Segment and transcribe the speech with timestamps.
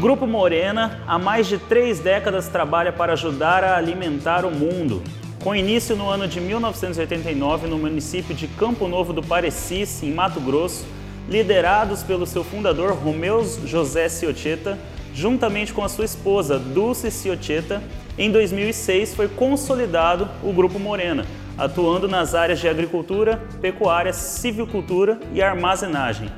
[0.00, 5.02] Grupo Morena, há mais de três décadas, trabalha para ajudar a alimentar o mundo.
[5.44, 10.40] Com início no ano de 1989 no município de Campo Novo do Parecis, em Mato
[10.40, 10.86] Grosso,
[11.28, 14.78] liderados pelo seu fundador Romeu José Ciocheta,
[15.12, 17.82] juntamente com a sua esposa Dulce Ciocheta,
[18.16, 21.26] em 2006 foi consolidado o Grupo Morena,
[21.58, 26.30] atuando nas áreas de agricultura, pecuária, civicultura e armazenagem.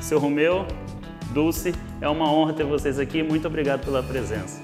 [0.00, 0.64] Seu Romeu,
[1.30, 3.22] Dulce, é uma honra ter vocês aqui.
[3.22, 4.60] Muito obrigado pela presença.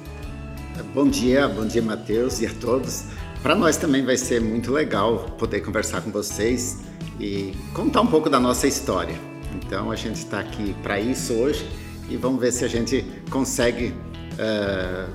[0.95, 3.05] Bom dia, bom dia, Matheus e a todos.
[3.42, 6.79] Para nós também vai ser muito legal poder conversar com vocês
[7.20, 9.15] e contar um pouco da nossa história.
[9.55, 11.66] Então a gente está aqui para isso hoje
[12.09, 13.95] e vamos ver se a gente consegue
[14.34, 15.12] uh,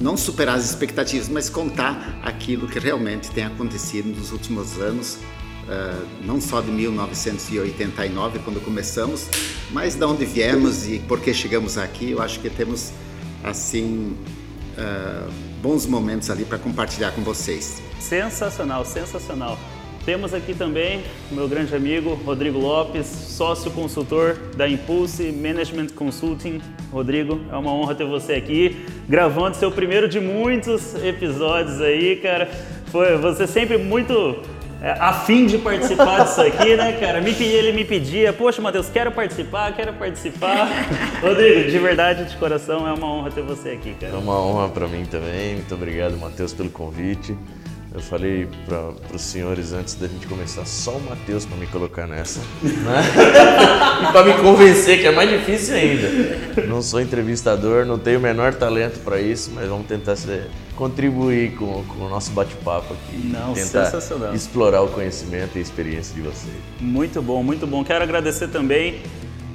[0.00, 5.18] não superar as expectativas, mas contar aquilo que realmente tem acontecido nos últimos anos,
[5.68, 9.28] uh, não só de 1989 quando começamos,
[9.70, 12.12] mas de onde viemos e por que chegamos aqui.
[12.12, 12.92] Eu acho que temos
[13.42, 14.16] assim
[14.76, 15.30] uh,
[15.62, 17.82] bons momentos ali para compartilhar com vocês.
[17.98, 19.58] Sensacional, sensacional.
[20.04, 26.60] Temos aqui também o meu grande amigo Rodrigo Lopes, sócio consultor da Impulse Management Consulting.
[26.92, 32.48] Rodrigo, é uma honra ter você aqui, gravando seu primeiro de muitos episódios aí, cara.
[32.92, 34.40] Foi você sempre muito
[34.80, 37.20] é, a fim de participar disso aqui, né, cara?
[37.20, 40.68] Me, ele me pedia, poxa, Matheus, quero participar, quero participar.
[41.22, 44.12] Rodrigo, de verdade, de coração, é uma honra ter você aqui, cara.
[44.12, 45.54] É uma honra para mim também.
[45.54, 47.36] Muito obrigado, Matheus, pelo convite.
[47.96, 52.06] Eu falei para os senhores antes da gente começar, só o Matheus para me colocar
[52.06, 52.40] nessa.
[52.62, 53.02] Né?
[54.06, 56.66] e para me convencer, que é mais difícil ainda.
[56.66, 61.54] Não sou entrevistador, não tenho o menor talento para isso, mas vamos tentar ser, contribuir
[61.54, 63.28] com, com o nosso bate-papo aqui.
[63.28, 63.90] Não, tentar
[64.34, 66.54] explorar o conhecimento e a experiência de vocês.
[66.78, 67.82] Muito bom, muito bom.
[67.82, 69.00] Quero agradecer também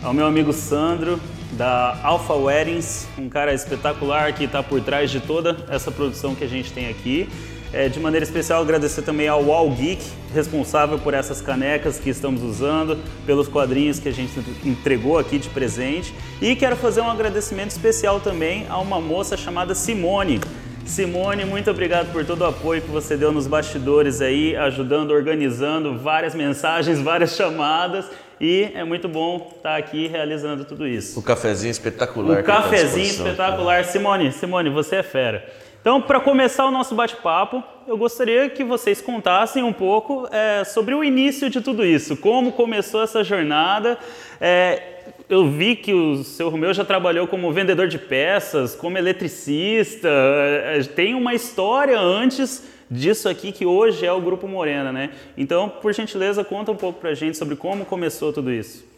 [0.02, 1.20] ao meu amigo Sandro,
[1.52, 6.44] da Alpha Weddings, um cara espetacular que está por trás de toda essa produção que
[6.44, 7.30] a gente tem aqui.
[7.74, 12.44] É, de maneira especial, agradecer também ao Wall Geek, responsável por essas canecas que estamos
[12.44, 14.34] usando, pelos quadrinhos que a gente
[14.66, 16.14] entregou aqui de presente.
[16.42, 20.42] E quero fazer um agradecimento especial também a uma moça chamada Simone.
[20.86, 25.98] Simone, muito obrigado por todo o apoio que você deu nos bastidores aí, ajudando, organizando
[25.98, 28.06] várias mensagens, várias chamadas.
[28.42, 31.18] E é muito bom estar aqui realizando tudo isso.
[31.20, 32.42] O cafezinho espetacular.
[32.42, 33.86] O cafezinho espetacular.
[33.86, 35.46] Simone, Simone, você é fera.
[35.82, 40.94] Então, para começar o nosso bate-papo, eu gostaria que vocês contassem um pouco é, sobre
[40.94, 43.98] o início de tudo isso, como começou essa jornada.
[44.40, 50.08] É, eu vi que o seu Romeu já trabalhou como vendedor de peças, como eletricista,
[50.08, 55.10] é, tem uma história antes disso aqui que hoje é o Grupo Morena, né?
[55.36, 58.91] Então, por gentileza, conta um pouco para a gente sobre como começou tudo isso.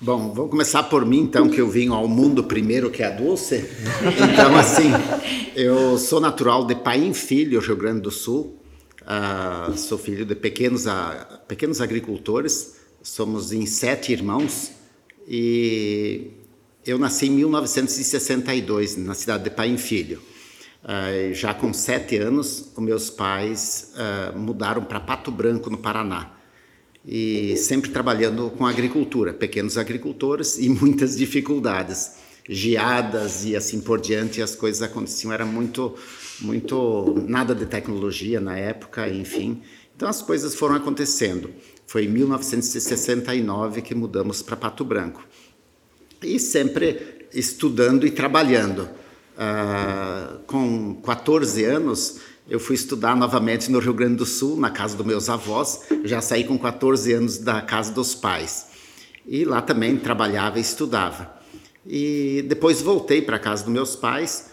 [0.00, 3.68] Bom, vou começar por mim, então, que eu vim ao mundo primeiro que a Dulce.
[4.32, 4.92] Então, assim,
[5.56, 8.56] eu sou natural de Paim Filho, Rio Grande do Sul.
[9.02, 12.76] Uh, sou filho de pequenos, uh, pequenos agricultores.
[13.02, 14.70] Somos em sete irmãos.
[15.26, 16.30] E
[16.86, 20.22] eu nasci em 1962, na cidade de Paim Filho.
[20.84, 23.94] Uh, já com sete anos, os meus pais
[24.36, 26.37] mudaram para Pato Branco, no Paraná
[27.10, 34.42] e sempre trabalhando com agricultura, pequenos agricultores e muitas dificuldades, geadas e assim por diante,
[34.42, 35.96] as coisas aconteciam, era muito,
[36.38, 39.62] muito, nada de tecnologia na época, enfim.
[39.96, 41.50] Então as coisas foram acontecendo.
[41.86, 45.26] Foi em 1969 que mudamos para Pato Branco.
[46.22, 48.86] E sempre estudando e trabalhando.
[49.38, 54.96] Uh, com 14 anos, eu fui estudar novamente no Rio Grande do Sul, na casa
[54.96, 55.82] dos meus avós.
[56.04, 58.68] já saí com 14 anos da casa dos pais.
[59.26, 61.36] E lá também trabalhava e estudava.
[61.86, 64.48] E depois voltei para a casa dos meus pais.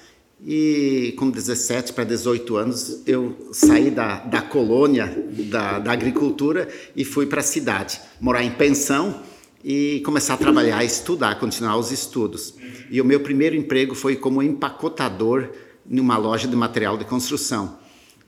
[0.46, 5.08] E com 17 para 18 anos, eu saí da, da colônia
[5.50, 9.22] da, da agricultura e fui para a cidade, morar em pensão
[9.64, 12.56] e começar a trabalhar, estudar, continuar os estudos.
[12.92, 15.50] E o meu primeiro emprego foi como empacotador
[15.86, 17.85] numa loja de material de construção.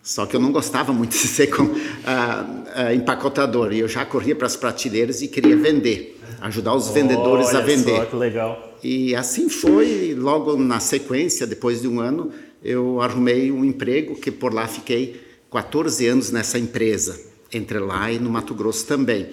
[0.07, 3.73] Só que eu não gostava muito de ser com, uh, uh, empacotador.
[3.73, 7.61] E eu já corria para as prateleiras e queria vender, ajudar os vendedores Olha a
[7.61, 7.97] vender.
[7.97, 8.77] Só, que legal.
[8.81, 10.15] E assim foi.
[10.17, 12.31] Logo na sequência, depois de um ano,
[12.63, 15.21] eu arrumei um emprego que por lá fiquei
[15.51, 17.19] 14 anos nessa empresa,
[17.51, 19.27] entre lá e no Mato Grosso também.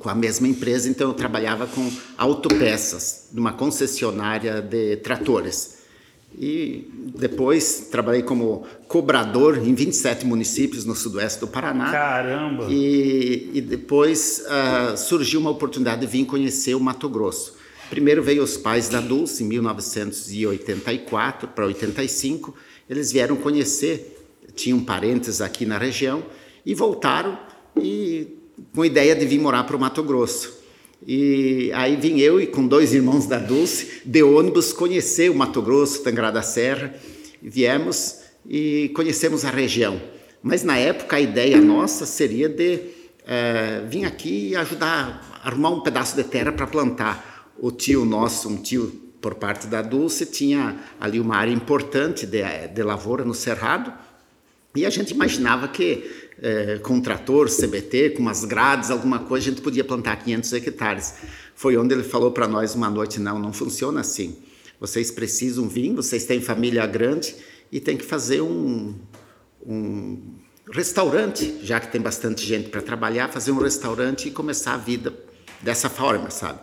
[0.00, 1.88] Com a mesma empresa, então eu trabalhava com
[2.18, 5.81] autopeças, numa concessionária de tratores.
[6.38, 11.90] E depois trabalhei como cobrador em 27 municípios no sudoeste do Paraná.
[11.90, 12.68] Caramba!
[12.70, 17.56] E, e depois uh, surgiu uma oportunidade de vir conhecer o Mato Grosso.
[17.90, 22.54] Primeiro veio os pais da Dulce em 1984 para 85.
[22.88, 24.24] Eles vieram conhecer,
[24.54, 26.24] tinham parentes aqui na região
[26.64, 27.38] e voltaram
[27.76, 28.38] e
[28.74, 30.61] com a ideia de vir morar para o Mato Grosso.
[31.06, 35.60] E aí vim eu e com dois irmãos da Dulce de ônibus conhecer o Mato
[35.60, 36.94] Grosso, Tangará da Serra.
[37.42, 40.00] Viemos e conhecemos a região.
[40.42, 42.80] Mas na época a ideia nossa seria de
[43.26, 47.50] é, vir aqui e ajudar arrumar um pedaço de terra para plantar.
[47.58, 52.42] O tio nosso, um tio por parte da Dulce, tinha ali uma área importante de,
[52.68, 53.92] de lavoura no Cerrado
[54.74, 59.46] e a gente imaginava que é, com um trator, CBT, com umas grades, alguma coisa,
[59.46, 61.14] a gente podia plantar 500 hectares.
[61.54, 64.36] Foi onde ele falou para nós uma noite: não, não funciona assim.
[64.80, 67.36] Vocês precisam vir, vocês têm família grande
[67.70, 68.92] e tem que fazer um,
[69.64, 70.20] um
[70.72, 75.14] restaurante, já que tem bastante gente para trabalhar, fazer um restaurante e começar a vida
[75.60, 76.58] dessa forma, sabe?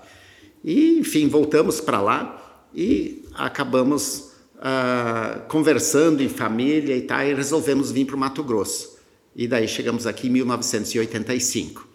[0.62, 7.92] E, enfim, voltamos para lá e acabamos ah, conversando em família e tal, e resolvemos
[7.92, 8.99] vir para o Mato Grosso.
[9.36, 11.88] E daí chegamos aqui em 1985.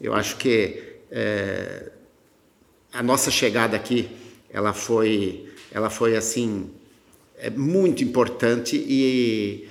[0.00, 1.90] Eu acho que é,
[2.92, 4.08] a nossa chegada aqui,
[4.50, 6.70] ela foi, ela foi assim,
[7.36, 9.68] é muito importante e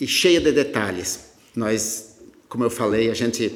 [0.00, 1.30] e cheia de detalhes.
[1.54, 2.18] Nós,
[2.48, 3.52] como eu falei, a gente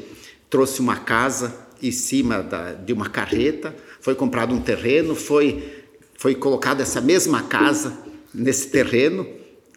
[0.49, 5.85] trouxe uma casa em cima da, de uma carreta, foi comprado um terreno, foi,
[6.17, 7.99] foi colocada essa mesma casa
[8.33, 9.27] nesse terreno.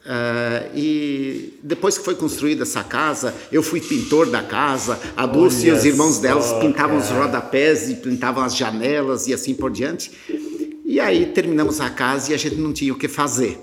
[0.06, 5.68] Uh, e depois que foi construída essa casa, eu fui pintor da casa, a Dulce
[5.68, 7.10] e os irmãos delas pintavam cara.
[7.10, 10.12] os rodapés e pintavam as janelas e assim por diante.
[10.86, 13.58] E aí terminamos a casa e a gente não tinha o que fazer.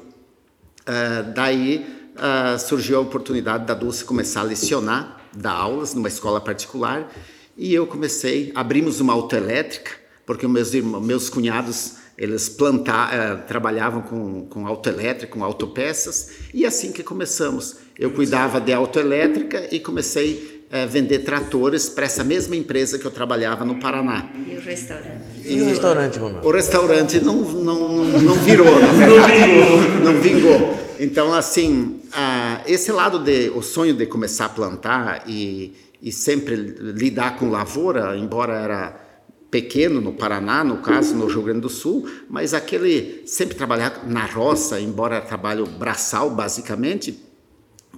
[0.81, 6.41] Uh, daí uh, surgiu a oportunidade da Dulce começar a lecionar, dar aulas numa escola
[6.41, 7.13] particular,
[7.55, 9.91] e eu comecei, abrimos uma autoelétrica,
[10.25, 16.67] porque meus, irmãos, meus cunhados eles plantar, uh, trabalhavam com, com autoelétrica, com autopeças, e
[16.67, 17.77] assim que começamos.
[17.99, 23.07] Eu cuidava de autoelétrica e comecei a uh, vender tratores para essa mesma empresa que
[23.07, 24.29] eu trabalhava no Paraná.
[24.47, 25.23] E o restaurante?
[25.43, 26.47] E, e o restaurante, Ronaldo?
[26.47, 29.43] O restaurante não, não, não, não virou, na verdade.
[30.05, 30.13] não vingou.
[30.13, 30.81] Não vingou.
[31.01, 36.55] Então, assim, ah, esse lado de o sonho de começar a plantar e, e sempre
[36.55, 39.10] lidar com lavoura, embora era
[39.51, 44.25] pequeno no Paraná, no caso no Rio Grande do Sul, mas aquele sempre trabalhar na
[44.25, 47.19] roça, embora trabalho braçal basicamente,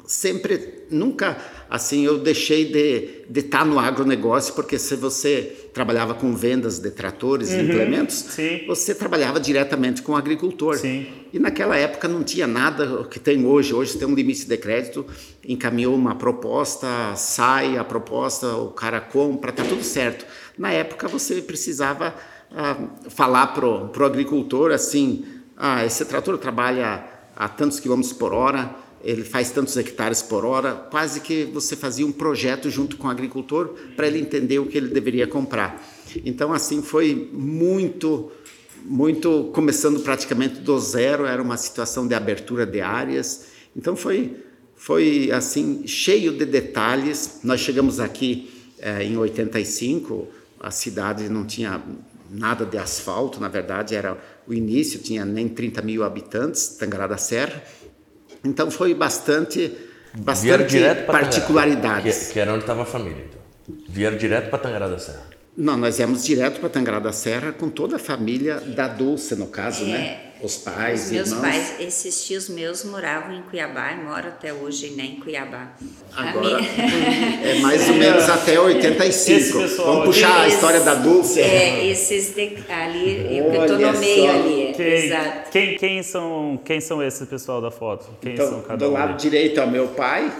[0.06, 1.37] sempre nunca
[1.70, 6.90] assim eu deixei de, de estar no agronegócio porque se você trabalhava com vendas de
[6.90, 8.62] tratores uhum, e implementos sim.
[8.66, 11.06] você trabalhava diretamente com o agricultor sim.
[11.32, 15.06] e naquela época não tinha nada que tem hoje hoje tem um limite de crédito
[15.46, 20.26] encaminhou uma proposta sai a proposta o cara compra tá tudo certo
[20.58, 22.14] na época você precisava
[22.50, 22.76] ah,
[23.08, 25.25] falar pro pro agricultor assim
[25.56, 27.04] ah esse trator trabalha
[27.34, 32.06] a tantos quilômetros por hora ele faz tantos hectares por hora, quase que você fazia
[32.06, 35.82] um projeto junto com o agricultor para ele entender o que ele deveria comprar.
[36.25, 38.31] Então, assim, foi muito,
[38.84, 43.46] muito, começando praticamente do zero, era uma situação de abertura de áreas.
[43.76, 44.37] Então, foi,
[44.76, 47.40] foi assim, cheio de detalhes.
[47.43, 50.28] Nós chegamos aqui eh, em 85,
[50.62, 51.83] a cidade não tinha
[52.31, 54.16] nada de asfalto, na verdade, era
[54.47, 57.62] o início, tinha nem 30 mil habitantes, Tangará da Serra
[58.45, 59.73] então foi bastante,
[60.14, 62.28] bastante particularidades.
[62.28, 63.25] Que, que, era onde estava a família.
[63.28, 63.40] Então.
[63.88, 65.31] Vieram direto para Tangará da Serra.
[65.57, 69.47] Não, nós viemos direto para Tangará da Serra com toda a família da Dulce, no
[69.47, 69.90] caso, né?
[69.90, 70.32] é, né?
[70.42, 71.42] Os pais, Os meus irmãos.
[71.42, 75.72] pais, esses tios meus moravam em Cuiabá e moram até hoje né, em Cuiabá.
[76.12, 76.68] Agora, minha...
[77.44, 79.58] é mais ou menos até 85.
[79.84, 81.40] Vamos puxar a história da Dulce.
[81.40, 84.30] É, esses de, ali, eu estou no meio só.
[84.30, 84.72] ali.
[84.75, 85.50] Quem, exato.
[85.52, 88.11] Quem, quem, são, quem são esses pessoal da foto?
[88.20, 90.32] Quem então, são cada do um lado direito é o meu pai,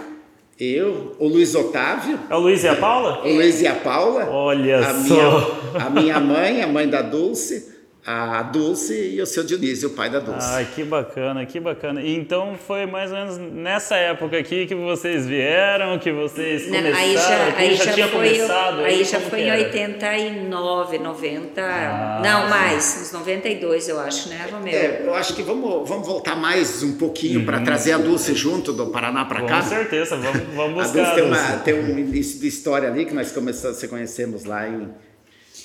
[0.59, 2.19] eu, o Luiz Otávio.
[2.29, 3.21] É o Luiz e a Paula?
[3.23, 4.29] O Luiz e a Paula.
[4.29, 4.99] Olha a só.
[4.99, 7.72] Minha, a minha mãe, a mãe da Dulce
[8.05, 10.45] a Dulce e o seu Dionísio, o pai da Dulce.
[10.45, 12.01] Ah, que bacana, que bacana.
[12.01, 16.89] E então foi mais ou menos nessa época aqui que vocês vieram, que vocês começaram,
[16.89, 18.79] Não, aí já, aí já, já tinha foi, começado.
[18.79, 24.49] Aí, aí já foi em 89, 90, ah, não, mais, uns 92 eu acho, né,
[24.51, 24.75] Romero?
[24.75, 27.45] É, eu acho que vamos, vamos voltar mais um pouquinho uhum.
[27.45, 29.61] para trazer a Dulce junto do Paraná para cá.
[29.61, 30.99] Com certeza, vamos, vamos buscar.
[31.07, 34.43] a Dulce tem, uma, tem um início de história ali que nós começamos, se conhecemos
[34.43, 34.89] lá em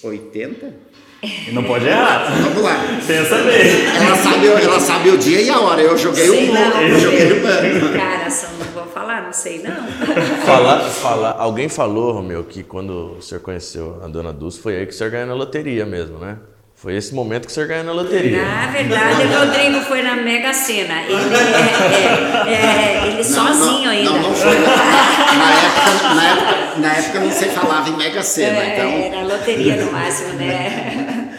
[0.04, 0.87] 80.
[1.22, 2.30] E não pode errar.
[2.42, 2.76] Vamos lá.
[3.06, 3.86] Pensa bem.
[3.86, 5.80] Ela sabe, ela sabe o dia e a hora.
[5.80, 6.80] Eu joguei sei o não.
[6.80, 9.88] Eu joguei o Cara, só não vou falar, não sei não.
[10.46, 11.36] Falar, falar.
[11.38, 14.96] Alguém falou, Romeu, que quando o senhor conheceu a dona Dulce, foi aí que o
[14.96, 16.38] senhor ganhou na loteria mesmo, né?
[16.78, 18.40] Foi esse momento que o senhor ganhou na loteria.
[18.40, 21.02] Na verdade, o Rodrigo foi na Mega Sena.
[21.02, 24.10] Ele, é, é, é, ele sozinho não, ainda.
[24.10, 24.58] Não, não foi.
[24.58, 28.90] Na época, na, época, na época não se falava em Mega Sena, É, então.
[28.90, 31.34] Era loteria no máximo, né?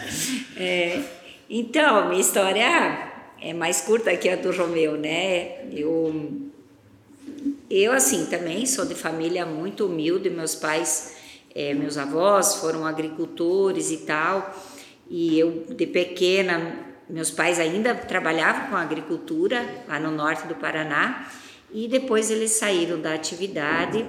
[0.62, 1.00] É,
[1.48, 3.08] então, minha história
[3.40, 5.52] é mais curta que a do Romeu, né?
[5.72, 6.50] Eu,
[7.70, 11.14] eu assim, também sou de família muito humilde, meus pais,
[11.54, 14.54] eh, meus avós foram agricultores e tal,
[15.10, 21.28] e eu, de pequena, meus pais ainda trabalhavam com agricultura lá no norte do Paraná,
[21.72, 24.06] e depois eles saíram da atividade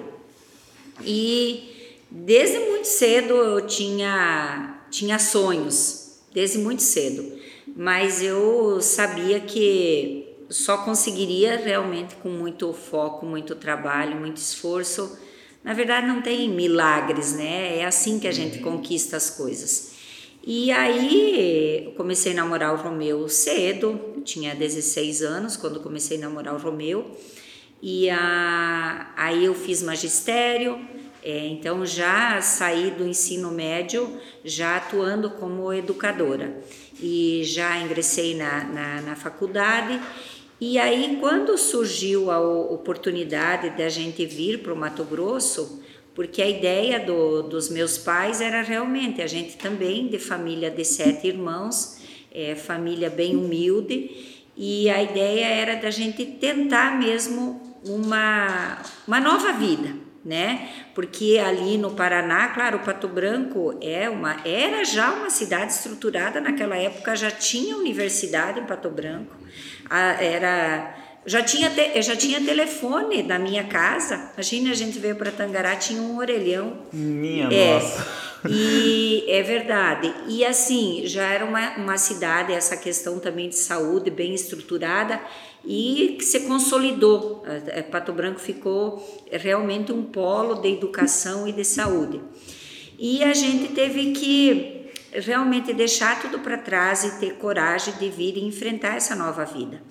[1.04, 7.40] e desde muito cedo eu tinha, tinha sonhos, desde muito cedo.
[7.76, 15.18] Mas eu sabia que só conseguiria realmente com muito foco, muito trabalho, muito esforço.
[15.64, 17.78] Na verdade, não tem milagres, né?
[17.78, 19.91] É assim que a gente conquista as coisas.
[20.44, 26.22] E aí, eu comecei a namorar o Romeu cedo, tinha 16 anos quando comecei a
[26.22, 27.16] namorar o Romeu.
[27.80, 30.80] E a, aí eu fiz magistério,
[31.24, 36.60] é, então já saí do ensino médio já atuando como educadora.
[37.00, 40.02] E já ingressei na, na, na faculdade.
[40.60, 45.81] E aí, quando surgiu a oportunidade da gente vir para o Mato Grosso,
[46.14, 50.84] porque a ideia do, dos meus pais era realmente a gente também de família de
[50.84, 52.00] sete irmãos,
[52.34, 54.10] é, família bem humilde,
[54.56, 58.78] e a ideia era da gente tentar mesmo uma,
[59.08, 60.70] uma nova vida, né?
[60.94, 66.40] Porque ali no Paraná, claro, Pato Branco é uma, era já uma cidade estruturada.
[66.42, 69.34] Naquela época, já tinha universidade em Pato Branco,
[69.90, 74.32] a- era já tinha, te, já tinha telefone na minha casa.
[74.34, 76.78] Imagina, a gente veio para Tangará, tinha um orelhão.
[76.92, 78.08] Minha É, nossa.
[78.50, 80.14] e é verdade.
[80.28, 85.22] E assim, já era uma, uma cidade, essa questão também de saúde bem estruturada
[85.64, 87.44] e que se consolidou.
[87.92, 92.20] Pato Branco ficou realmente um polo de educação e de saúde.
[92.98, 98.38] E a gente teve que realmente deixar tudo para trás e ter coragem de vir
[98.38, 99.82] e enfrentar essa nova vida.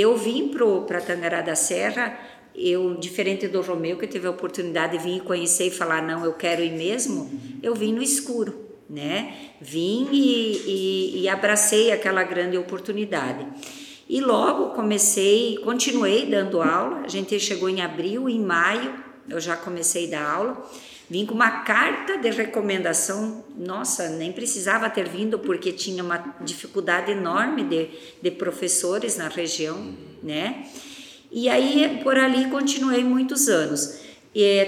[0.00, 0.46] Eu vim
[0.86, 2.16] para Tangará da Serra,
[2.54, 6.34] eu, diferente do Romeu, que teve a oportunidade de vir conhecer e falar, não, eu
[6.34, 7.28] quero ir mesmo,
[7.60, 9.34] eu vim no escuro, né?
[9.60, 13.44] Vim e, e, e abracei aquela grande oportunidade.
[14.08, 18.94] E logo comecei, continuei dando aula, a gente chegou em abril, em maio
[19.28, 20.70] eu já comecei a dar aula,
[21.10, 27.12] vim com uma carta de recomendação, nossa, nem precisava ter vindo porque tinha uma dificuldade
[27.12, 27.88] enorme de,
[28.22, 30.66] de professores na região, né?
[31.30, 34.00] E aí por ali continuei muitos anos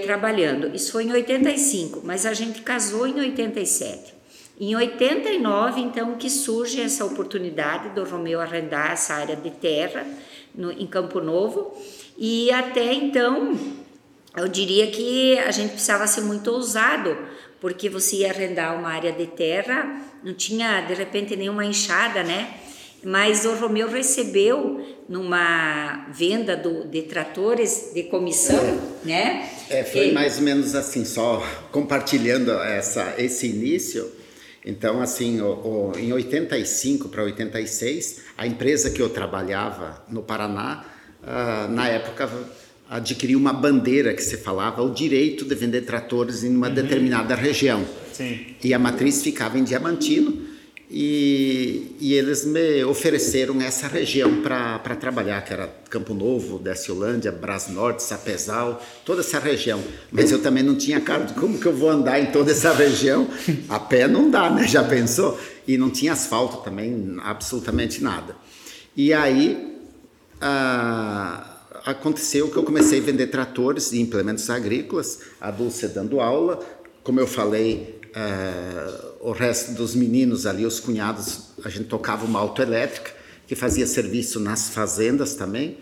[0.04, 0.74] trabalhando.
[0.74, 4.14] Isso foi em 85, mas a gente casou em 87.
[4.58, 10.06] Em 89, então, que surge essa oportunidade do Romeu arrendar essa área de terra
[10.54, 11.74] no, em Campo Novo.
[12.18, 13.58] E até então,
[14.36, 17.16] eu diria que a gente precisava ser muito ousado,
[17.60, 22.54] porque você ia arrendar uma área de terra, não tinha de repente nenhuma enxada, né?
[23.02, 28.62] Mas o Romeu recebeu numa venda do, de tratores de comissão,
[29.04, 29.48] né?
[29.70, 34.10] É, foi E- mais ou menos assim, só compartilhando essa, esse início.
[34.64, 40.84] Então, assim, o, o, em 85 para 86, a empresa que eu trabalhava no Paraná,
[41.22, 42.28] ah, na época,
[42.90, 47.86] adquiriu uma bandeira que se falava o direito de vender tratores em uma determinada região.
[48.12, 48.40] Sim.
[48.64, 50.50] E a matriz ficava em Diamantino
[50.90, 57.68] e, e eles me ofereceram essa região para trabalhar, que era Campo Novo, Desciolândia, Brás
[57.68, 59.80] Norte, Sapezal, toda essa região.
[60.10, 62.72] Mas eu também não tinha carro, de como que eu vou andar em toda essa
[62.72, 63.28] região?
[63.68, 64.66] A pé não dá, né?
[64.66, 65.38] Já pensou?
[65.64, 68.34] E não tinha asfalto também, absolutamente nada.
[68.96, 69.78] E aí
[70.40, 71.49] ah,
[71.84, 76.60] aconteceu que eu comecei a vender tratores e implementos agrícolas, a Dulce dando aula,
[77.02, 82.38] como eu falei, ah, o resto dos meninos ali, os cunhados, a gente tocava uma
[82.38, 83.12] autoelétrica
[83.46, 85.78] que fazia serviço nas fazendas também.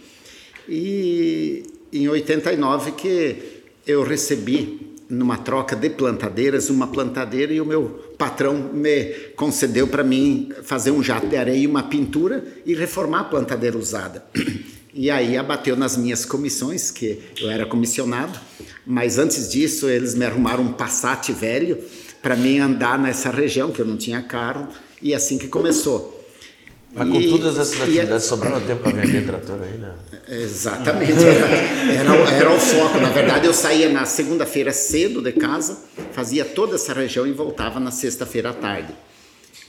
[0.69, 8.15] E em 89 que eu recebi numa troca de plantadeiras uma plantadeira e o meu
[8.19, 13.21] patrão me concedeu para mim fazer um jato de areia e uma pintura e reformar
[13.21, 14.25] a plantadeira usada.
[14.95, 18.39] E aí abateu nas minhas comissões, que eu era comissionado,
[18.87, 21.79] mas antes disso eles me arrumaram um Passat velho
[22.23, 24.67] para mim andar nessa região, que eu não tinha carro,
[25.01, 26.17] e assim que começou.
[26.93, 29.95] Mas com E- todas essas e- atividades, sobrava tempo para vender trator ainda?
[30.27, 31.47] Exatamente, era,
[31.93, 32.99] era, era o foco.
[32.99, 35.79] Na verdade, eu saía na segunda-feira cedo de casa,
[36.13, 38.93] fazia toda essa região e voltava na sexta-feira à tarde.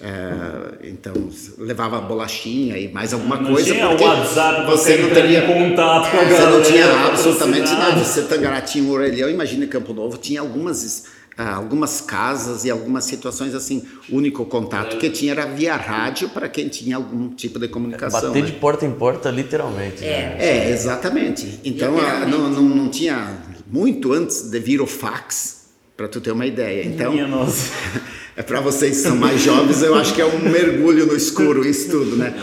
[0.02, 1.14] É, então
[1.58, 3.74] levava bolachinha e mais alguma não coisa.
[3.74, 8.04] Tinha porque WhatsApp, você não teria contato com a Você galera, não tinha absolutamente nada.
[8.04, 11.06] Você Tangará um orelhão, imagina Campo Novo, tinha algumas
[11.38, 13.84] ah, algumas casas e algumas situações assim.
[14.10, 18.30] O único contato que tinha era via rádio para quem tinha algum tipo de comunicação.
[18.30, 18.46] Bater né?
[18.46, 20.02] de porta em porta, literalmente.
[20.02, 20.36] né?
[20.40, 21.60] É, exatamente.
[21.64, 23.38] Então ah, não, não, não tinha
[23.68, 26.86] muito antes de vir o fax, para tu ter uma ideia.
[26.86, 27.72] Então Minha nossa.
[28.40, 31.68] é para vocês que são mais jovens, eu acho que é um mergulho no escuro
[31.68, 32.34] isso tudo, né?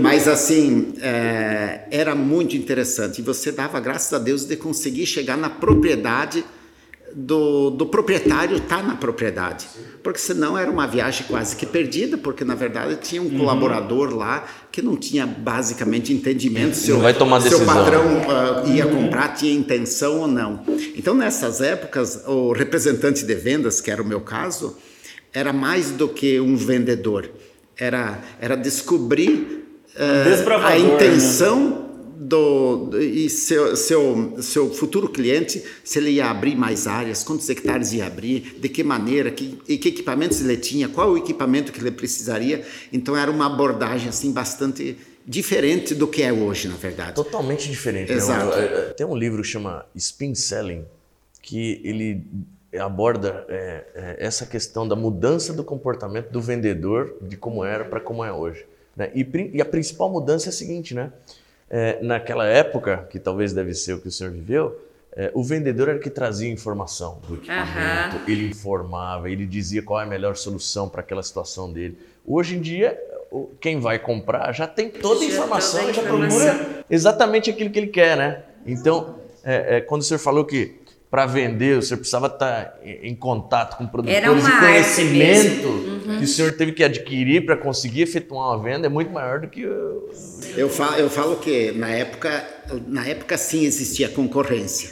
[0.00, 5.36] Mas assim é, era muito interessante e você dava graças a Deus de conseguir chegar
[5.36, 6.42] na propriedade
[7.14, 9.66] do, do proprietário estar na propriedade,
[10.02, 14.46] porque senão era uma viagem quase que perdida, porque na verdade tinha um colaborador lá
[14.72, 17.74] que não tinha basicamente entendimento se o- vai tomar se o decisão.
[17.74, 20.62] patrão ah, ia comprar, tinha intenção ou não.
[20.94, 24.76] Então, nessas épocas, o representante de vendas, que era o meu caso,
[25.32, 27.30] era mais do que um vendedor.
[27.76, 29.64] Era, era descobrir
[30.24, 30.94] desbravador, a né?
[30.94, 31.84] intenção
[32.18, 37.48] do, do- e seu, seu, seu futuro cliente, se ele ia abrir mais áreas, quantos
[37.50, 41.70] hectares ia abrir, de que maneira, que, e que equipamentos ele tinha, qual o equipamento
[41.72, 42.64] que ele precisaria.
[42.92, 47.14] Então, era uma abordagem assim bastante diferente do que é hoje, na verdade.
[47.14, 48.10] Totalmente diferente.
[48.10, 48.16] né?
[48.16, 48.56] Exato.
[48.58, 50.84] É, é, Tem um livro que chama Spin Selling,
[51.42, 52.22] que ele
[52.78, 58.00] aborda é, é, essa questão da mudança do comportamento do vendedor de como era para
[58.00, 58.64] como é hoje.
[58.96, 59.10] né?
[59.14, 61.12] E, e a principal mudança é a seguinte, né?
[61.68, 64.80] É, naquela época, que talvez deve ser o que o senhor viveu,
[65.16, 70.04] é, o vendedor era que trazia informação do equipamento, ele informava, ele dizia qual é
[70.04, 71.98] a melhor solução para aquela situação dele.
[72.24, 73.00] Hoje em dia,
[73.60, 76.38] quem vai comprar já tem toda a Já informação já informação.
[76.48, 78.42] procura exatamente aquilo que ele quer, né?
[78.66, 80.76] Então, é, é, quando o senhor falou que
[81.16, 86.18] para vender o senhor precisava estar em, contato com produtores e conhecimento Uhum.
[86.18, 89.48] que o senhor teve que adquirir para conseguir efetuar uma venda é muito maior do
[89.48, 90.10] que o...
[90.56, 92.46] Eu falo, eu falo que na época,
[92.86, 94.90] na época sim existia concorrência.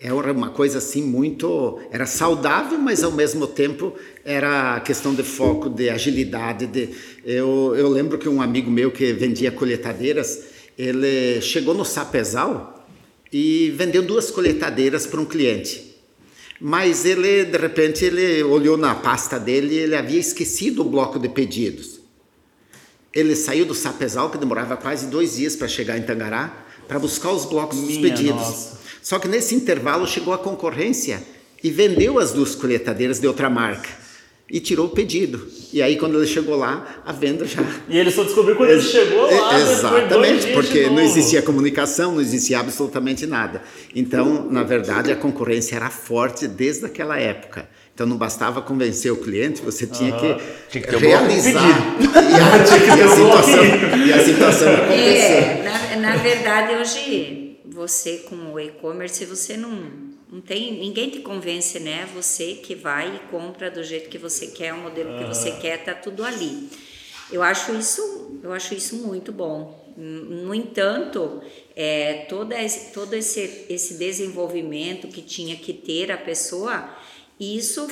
[0.00, 3.92] Era uma coisa assim muito, era saudável, mas ao mesmo tempo
[4.24, 6.66] era questão de foco, de agilidade.
[6.66, 6.88] De,
[7.24, 10.40] eu, eu lembro que um amigo meu que vendia colheitadeiras,
[10.78, 12.77] ele chegou no Sapezal
[13.32, 15.96] e vendeu duas colheitadeiras para um cliente.
[16.60, 21.18] Mas ele, de repente, ele olhou na pasta dele e ele havia esquecido o bloco
[21.18, 22.00] de pedidos.
[23.14, 27.30] Ele saiu do Sapezal, que demorava quase dois dias para chegar em Tangará, para buscar
[27.30, 28.34] os blocos dos Minha pedidos.
[28.34, 28.78] nossa.
[29.02, 31.22] Só que nesse intervalo chegou a concorrência
[31.62, 34.07] e vendeu as duas colheitadeiras de outra marca
[34.50, 35.46] e tirou o pedido.
[35.72, 37.62] E aí, quando ele chegou lá, a venda já.
[37.88, 39.50] E ele só descobriu quando ele chegou lá.
[39.50, 43.62] dois Exatamente, dias porque não existia comunicação, não existia absolutamente nada.
[43.94, 47.68] Então, na verdade, a concorrência era forte desde aquela época.
[47.94, 50.36] Então, não bastava convencer o cliente, você tinha que,
[50.70, 53.64] Tinha que realizar e a, e a situação,
[54.06, 54.96] e a situação acontecer.
[54.96, 60.78] É, na, na verdade, hoje, você com o e-commerce, você não, não tem.
[60.78, 62.08] Ninguém te convence, né?
[62.14, 65.84] Você que vai e compra do jeito que você quer, o modelo que você quer,
[65.84, 66.68] tá tudo ali.
[67.30, 69.86] Eu acho isso, eu acho isso muito bom.
[69.96, 71.42] No entanto,
[71.74, 76.88] é, toda esse, todo esse, esse desenvolvimento que tinha que ter a pessoa,
[77.38, 77.88] isso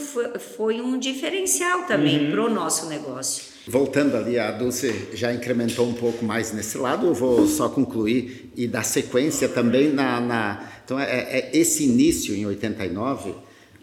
[0.57, 3.45] foi, um diferencial também para o nosso negócio.
[3.69, 8.53] Voltando ali, a Dulce já incrementou um pouco mais nesse lado, eu vou só concluir
[8.57, 10.21] e dar sequência também na.
[10.21, 13.35] na então, é, é esse início em 89,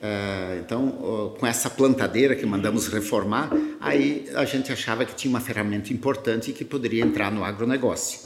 [0.05, 3.49] eh, então, ó, com essa plantadeira que mandamos reformar,
[3.79, 8.19] aí a gente achava que tinha uma ferramenta importante que poderia entrar no agronegócio.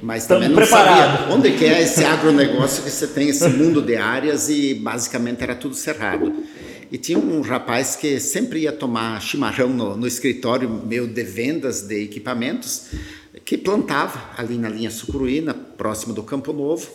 [0.00, 1.18] Mas Estamos também não preparados.
[1.18, 5.42] sabia onde que é esse agronegócio que você tem esse mundo de áreas e basicamente
[5.42, 6.32] era tudo cerrado.
[6.90, 11.82] E tinha um rapaz que sempre ia tomar chimarrão no, no escritório meu de vendas
[11.82, 12.86] de equipamentos,
[13.44, 16.88] que plantava ali na linha Sucruína, próximo do Campo Novo.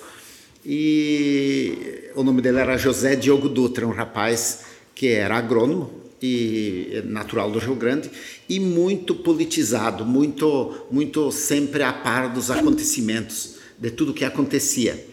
[0.65, 4.61] E o nome dele era José Diogo Dutra, um rapaz
[4.95, 8.09] que era agrônomo e natural do Rio Grande
[8.49, 15.12] e muito politizado, muito muito sempre a par dos acontecimentos, de tudo que acontecia.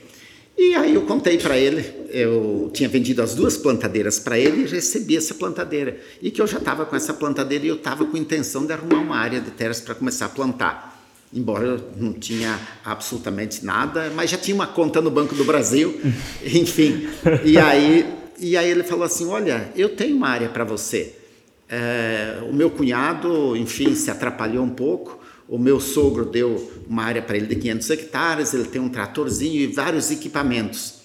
[0.62, 4.66] E aí eu contei para ele, eu tinha vendido as duas plantadeiras para ele e
[4.66, 5.98] recebi essa plantadeira.
[6.20, 8.98] E que eu já estava com essa plantadeira e eu estava com intenção de arrumar
[8.98, 11.02] uma área de terras para começar a plantar.
[11.32, 15.98] Embora eu não tinha absolutamente nada, mas já tinha uma conta no Banco do Brasil,
[16.44, 17.08] enfim.
[17.42, 18.06] E aí,
[18.38, 21.14] e aí ele falou assim, olha, eu tenho uma área para você.
[21.70, 25.19] É, o meu cunhado, enfim, se atrapalhou um pouco.
[25.50, 29.60] O meu sogro deu uma área para ele de 500 hectares, ele tem um tratorzinho
[29.60, 31.00] e vários equipamentos.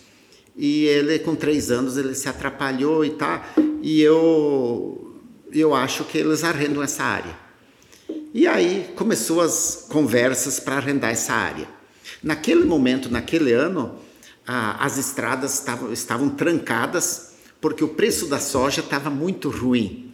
[0.55, 3.43] E ele, com três anos, ele se atrapalhou e tá.
[3.81, 5.19] E eu,
[5.51, 7.35] eu acho que eles arrendam essa área.
[8.35, 11.67] E aí começou as conversas para arrendar essa área.
[12.21, 13.95] Naquele momento, naquele ano,
[14.45, 20.13] as estradas estavam, estavam trancadas porque o preço da soja estava muito ruim.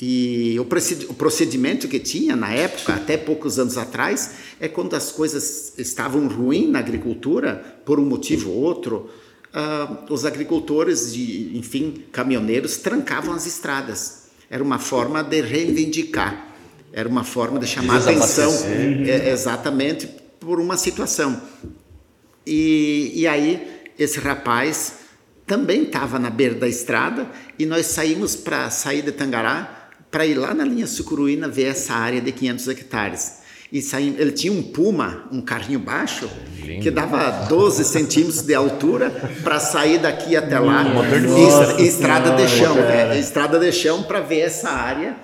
[0.00, 5.72] E o procedimento que tinha na época, até poucos anos atrás, é quando as coisas
[5.78, 9.08] estavam ruins na agricultura, por um motivo ou outro,
[9.54, 14.26] uh, os agricultores e, enfim, caminhoneiros trancavam as estradas.
[14.50, 16.54] Era uma forma de reivindicar,
[16.92, 18.52] era uma forma de chamar atenção,
[19.06, 20.06] é, exatamente
[20.38, 21.40] por uma situação.
[22.46, 23.66] E, e aí
[23.98, 24.92] esse rapaz
[25.46, 29.75] também estava na beira da estrada e nós saímos para sair de Tangará
[30.10, 34.32] para ir lá na linha Sucuruína ver essa área de 500 hectares e saímos, ele
[34.32, 36.30] tinha um Puma, um carrinho baixo,
[36.62, 36.82] Lindo.
[36.82, 39.10] que dava 12 centímetros de altura
[39.42, 40.84] para sair daqui até lá,
[41.78, 43.18] e, estrada de chão, né?
[43.18, 45.16] estrada de chão para ver essa área.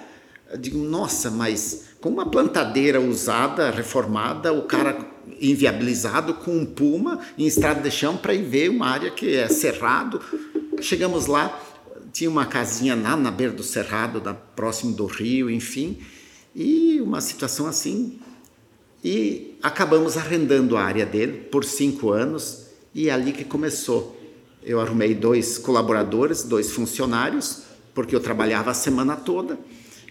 [0.50, 4.98] Eu digo, nossa, mas com uma plantadeira usada, reformada, o cara
[5.40, 9.48] inviabilizado com um Puma em estrada de chão para ir ver uma área que é
[9.48, 10.20] cerrado.
[10.80, 11.58] Chegamos lá,
[12.12, 15.98] tinha uma casinha lá na beira do cerrado, da, próximo do rio, enfim,
[16.54, 18.18] e uma situação assim
[19.04, 24.16] e acabamos arrendando a área dele por cinco anos e é ali que começou.
[24.62, 29.58] Eu arrumei dois colaboradores, dois funcionários, porque eu trabalhava a semana toda.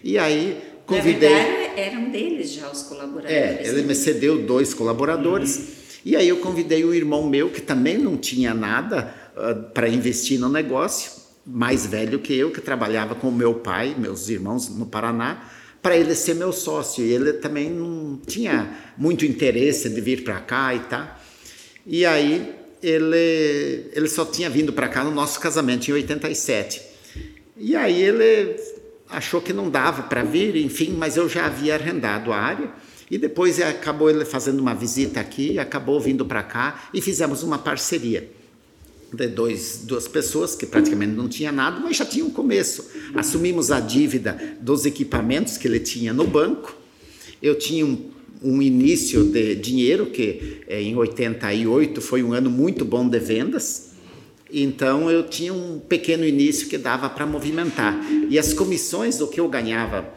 [0.04, 1.30] E aí convidei.
[1.30, 3.34] Na verdade, eram deles já os colaboradores.
[3.34, 3.88] É, ele né?
[3.88, 5.56] me cedeu dois colaboradores.
[5.56, 5.66] Uhum.
[6.04, 10.38] E aí eu convidei um irmão meu que também não tinha nada uh, para investir
[10.38, 11.12] no negócio,
[11.46, 15.50] mais velho que eu, que trabalhava com meu pai, meus irmãos no Paraná
[15.82, 17.04] para ele ser meu sócio.
[17.04, 21.20] Ele também não tinha muito interesse de vir para cá e tá.
[21.86, 26.82] E aí ele, ele só tinha vindo para cá no nosso casamento em 87.
[27.58, 28.56] E aí ele
[29.10, 32.70] achou que não dava para vir, enfim, mas eu já havia arrendado a área.
[33.10, 37.58] E depois acabou ele fazendo uma visita aqui, acabou vindo para cá e fizemos uma
[37.58, 38.41] parceria
[39.14, 42.90] de dois, duas pessoas que praticamente não tinha nada, mas já tinha um começo.
[43.14, 46.76] Assumimos a dívida dos equipamentos que ele tinha no banco.
[47.42, 48.10] Eu tinha um,
[48.42, 53.92] um início de dinheiro que é, em 88 foi um ano muito bom de vendas.
[54.50, 58.00] Então eu tinha um pequeno início que dava para movimentar.
[58.30, 60.10] E as comissões, o que eu ganhava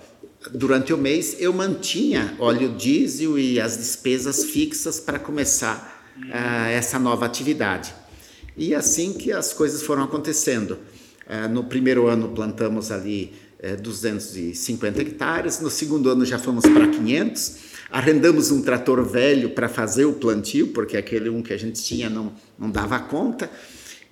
[0.52, 6.98] durante o mês, eu mantinha óleo diesel e as despesas fixas para começar uh, essa
[6.98, 8.03] nova atividade.
[8.56, 10.78] E assim que as coisas foram acontecendo.
[11.26, 13.32] É, no primeiro ano plantamos ali
[13.80, 17.56] 250 é, hectares, no segundo ano já fomos para 500,
[17.90, 22.10] arrendamos um trator velho para fazer o plantio, porque aquele um que a gente tinha
[22.10, 23.50] não, não dava conta,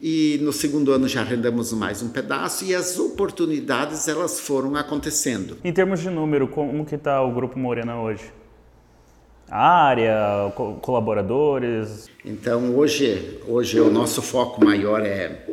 [0.01, 5.59] e no segundo ano já arrendamos mais um pedaço e as oportunidades elas foram acontecendo.
[5.63, 8.25] Em termos de número, como que está o Grupo Morena hoje?
[9.49, 12.09] Área, co colaboradores?
[12.25, 15.47] Então, hoje, hoje o nosso foco maior é,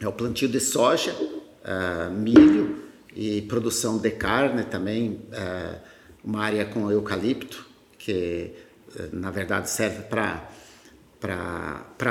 [0.00, 2.82] é o plantio de soja, uh, milho
[3.14, 5.76] e produção de carne também, uh,
[6.24, 7.66] uma área com eucalipto,
[7.98, 8.52] que
[8.94, 10.48] uh, na verdade serve para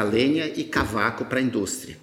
[0.03, 1.97] lenha e cavaco para a indústria.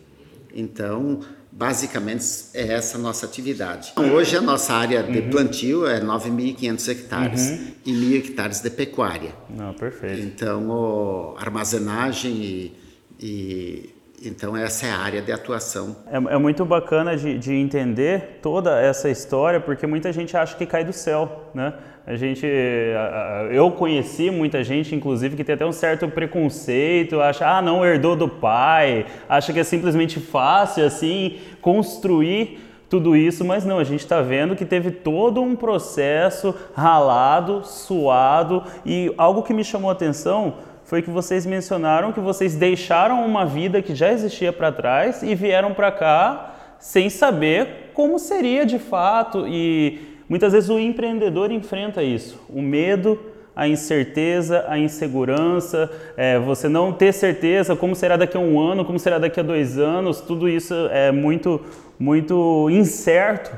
[0.55, 1.21] Então,
[1.59, 3.91] Basicamente é essa a nossa atividade.
[3.91, 5.31] Então, hoje a nossa área de uhum.
[5.31, 7.67] plantio é 9.500 hectares uhum.
[7.85, 9.33] e 1.000 hectares de pecuária.
[9.51, 10.21] Não, perfeito.
[10.21, 12.77] Então, o, armazenagem e,
[13.19, 13.95] e
[14.25, 15.97] então essa é a área de atuação.
[16.07, 20.65] É, é muito bacana de, de, entender toda essa história, porque muita gente acha que
[20.65, 21.75] cai do céu, né?
[22.11, 22.47] A gente,
[23.51, 28.17] eu conheci muita gente, inclusive, que tem até um certo preconceito, acha, ah, não herdou
[28.17, 34.01] do pai, acha que é simplesmente fácil assim construir tudo isso, mas não, a gente
[34.01, 39.93] está vendo que teve todo um processo ralado, suado e algo que me chamou a
[39.93, 45.23] atenção foi que vocês mencionaram que vocês deixaram uma vida que já existia para trás
[45.23, 51.51] e vieram para cá sem saber como seria de fato e Muitas vezes o empreendedor
[51.51, 53.19] enfrenta isso, o medo,
[53.57, 58.85] a incerteza, a insegurança, é, você não ter certeza como será daqui a um ano,
[58.85, 61.61] como será daqui a dois anos, tudo isso é muito,
[61.99, 63.51] muito incerto.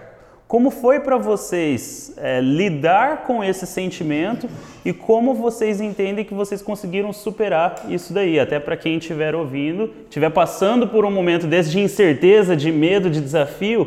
[0.48, 4.48] Como foi para vocês é, lidar com esse sentimento
[4.84, 8.40] e como vocês entendem que vocês conseguiram superar isso daí?
[8.40, 13.08] Até para quem estiver ouvindo, estiver passando por um momento desse de incerteza, de medo,
[13.08, 13.86] de desafio,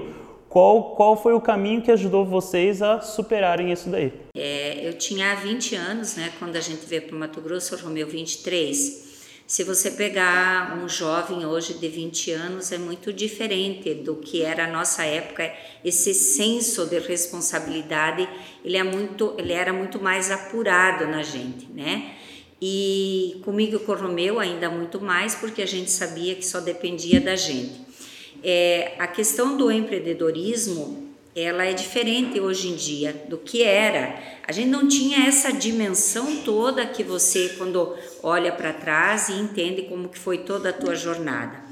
[0.53, 4.13] qual, qual foi o caminho que ajudou vocês a superarem isso daí?
[4.37, 6.31] É, eu tinha 20 anos, né?
[6.37, 9.41] Quando a gente veio para o Mato Grosso, eu Romeu 23.
[9.47, 14.65] Se você pegar um jovem hoje de 20 anos, é muito diferente do que era
[14.65, 15.51] a nossa época.
[15.83, 18.29] Esse senso de responsabilidade,
[18.63, 22.13] ele, é muito, ele era muito mais apurado na gente, né?
[22.61, 26.59] E comigo e com o Romeu ainda muito mais, porque a gente sabia que só
[26.59, 27.82] dependia da gente.
[28.43, 34.21] É, a questão do empreendedorismo, ela é diferente hoje em dia do que era.
[34.45, 39.83] A gente não tinha essa dimensão toda que você quando olha para trás e entende
[39.83, 41.63] como que foi toda a tua jornada.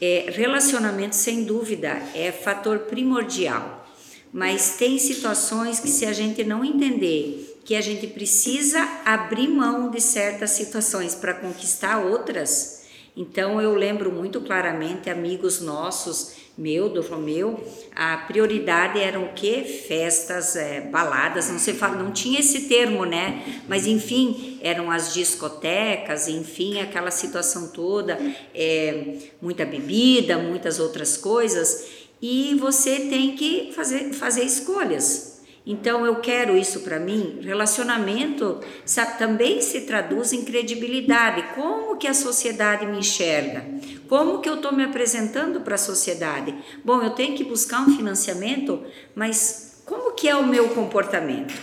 [0.00, 3.86] É, relacionamento sem dúvida é fator primordial,
[4.32, 9.90] mas tem situações que se a gente não entender que a gente precisa abrir mão
[9.90, 12.77] de certas situações para conquistar outras,
[13.18, 19.62] então eu lembro muito claramente amigos nossos meu, do Romeu, a prioridade eram o quê?
[19.86, 23.62] Festas, é, baladas, não sei fala, não tinha esse termo, né?
[23.68, 28.18] Mas enfim, eram as discotecas, enfim, aquela situação toda,
[28.52, 31.86] é, muita bebida, muitas outras coisas,
[32.20, 35.27] e você tem que fazer, fazer escolhas.
[35.68, 37.40] Então eu quero isso para mim.
[37.42, 41.54] Relacionamento sabe, também se traduz em credibilidade.
[41.54, 43.66] Como que a sociedade me enxerga?
[44.08, 46.54] Como que eu estou me apresentando para a sociedade?
[46.82, 48.82] Bom, eu tenho que buscar um financiamento,
[49.14, 51.54] mas como que é o meu comportamento?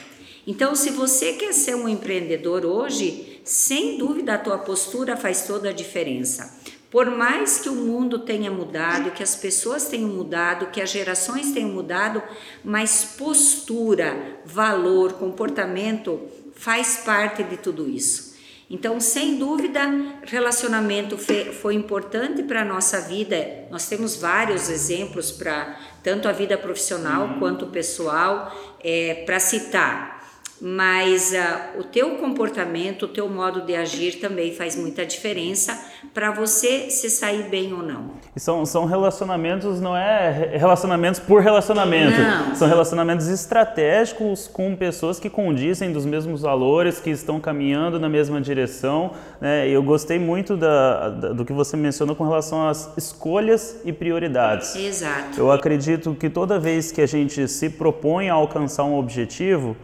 [0.46, 5.70] Então, se você quer ser um empreendedor hoje, sem dúvida a tua postura faz toda
[5.70, 6.62] a diferença.
[6.96, 11.52] Por mais que o mundo tenha mudado, que as pessoas tenham mudado, que as gerações
[11.52, 12.24] tenham mudado,
[12.64, 16.22] mas postura, valor, comportamento
[16.56, 18.38] faz parte de tudo isso.
[18.70, 19.82] Então, sem dúvida,
[20.24, 23.68] relacionamento foi importante para a nossa vida.
[23.70, 30.15] Nós temos vários exemplos para tanto a vida profissional quanto pessoal, é, para citar
[30.62, 35.78] mas uh, o teu comportamento, o teu modo de agir também faz muita diferença
[36.14, 38.12] para você se sair bem ou não.
[38.34, 42.56] E são, são relacionamentos, não é relacionamentos por relacionamento, não.
[42.56, 48.40] são relacionamentos estratégicos com pessoas que condizem dos mesmos valores, que estão caminhando na mesma
[48.40, 49.12] direção.
[49.42, 49.68] Né?
[49.68, 54.74] Eu gostei muito da, da, do que você mencionou com relação às escolhas e prioridades.
[54.76, 55.38] Exato.
[55.38, 59.76] Eu acredito que toda vez que a gente se propõe a alcançar um objetivo,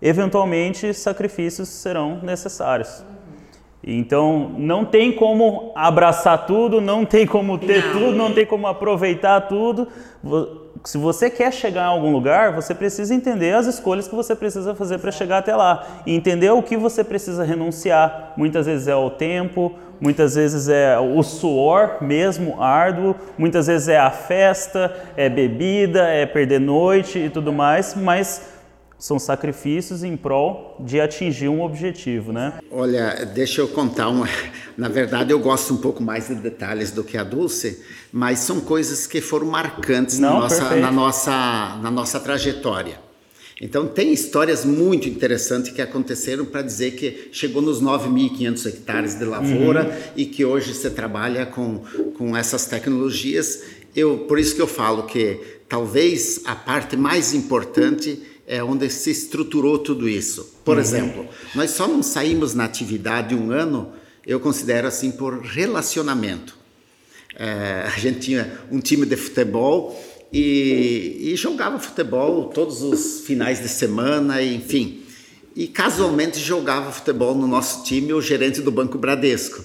[0.00, 3.04] eventualmente sacrifícios serão necessários.
[3.82, 7.92] Então, não tem como abraçar tudo, não tem como ter não.
[7.92, 9.88] tudo, não tem como aproveitar tudo.
[10.84, 14.74] Se você quer chegar em algum lugar, você precisa entender as escolhas que você precisa
[14.74, 16.02] fazer para chegar até lá.
[16.04, 18.34] E entender o que você precisa renunciar.
[18.36, 23.98] Muitas vezes é o tempo, muitas vezes é o suor mesmo árduo, muitas vezes é
[23.98, 28.57] a festa, é bebida, é perder noite e tudo mais, mas
[28.98, 32.58] são sacrifícios em prol de atingir um objetivo, né?
[32.70, 34.28] Olha, deixa eu contar uma.
[34.76, 37.82] Na verdade, eu gosto um pouco mais de detalhes do que a Dulce,
[38.12, 43.08] mas são coisas que foram marcantes Não, na, nossa, na, nossa, na nossa trajetória.
[43.60, 49.24] Então, tem histórias muito interessantes que aconteceram para dizer que chegou nos 9.500 hectares de
[49.24, 50.12] lavoura uhum.
[50.16, 51.82] e que hoje você trabalha com,
[52.16, 53.62] com essas tecnologias.
[53.96, 59.10] Eu, por isso que eu falo que talvez a parte mais importante é onde se
[59.10, 60.54] estruturou tudo isso.
[60.64, 60.80] Por uhum.
[60.80, 63.92] exemplo, nós só não saímos na atividade um ano,
[64.26, 66.56] eu considero assim, por relacionamento.
[67.36, 73.60] É, a gente tinha um time de futebol e, e, jogava futebol todos os finais
[73.60, 75.02] de semana, enfim.
[75.54, 79.62] E casualmente jogava futebol no nosso time o gerente do Banco Bradesco.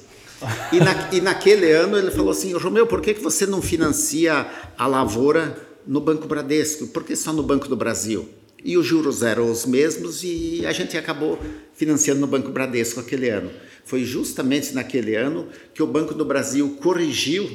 [0.74, 4.46] E, na, e naquele ano ele falou assim: Romeu, por que, que você não financia
[4.78, 6.88] a lavoura no Banco Bradesco?
[6.88, 8.28] Por que só no Banco do Brasil?
[8.64, 11.40] E os juros eram os mesmos e a gente acabou
[11.74, 13.52] financiando no Banco Bradesco aquele ano.
[13.84, 17.50] Foi justamente naquele ano que o Banco do Brasil corrigiu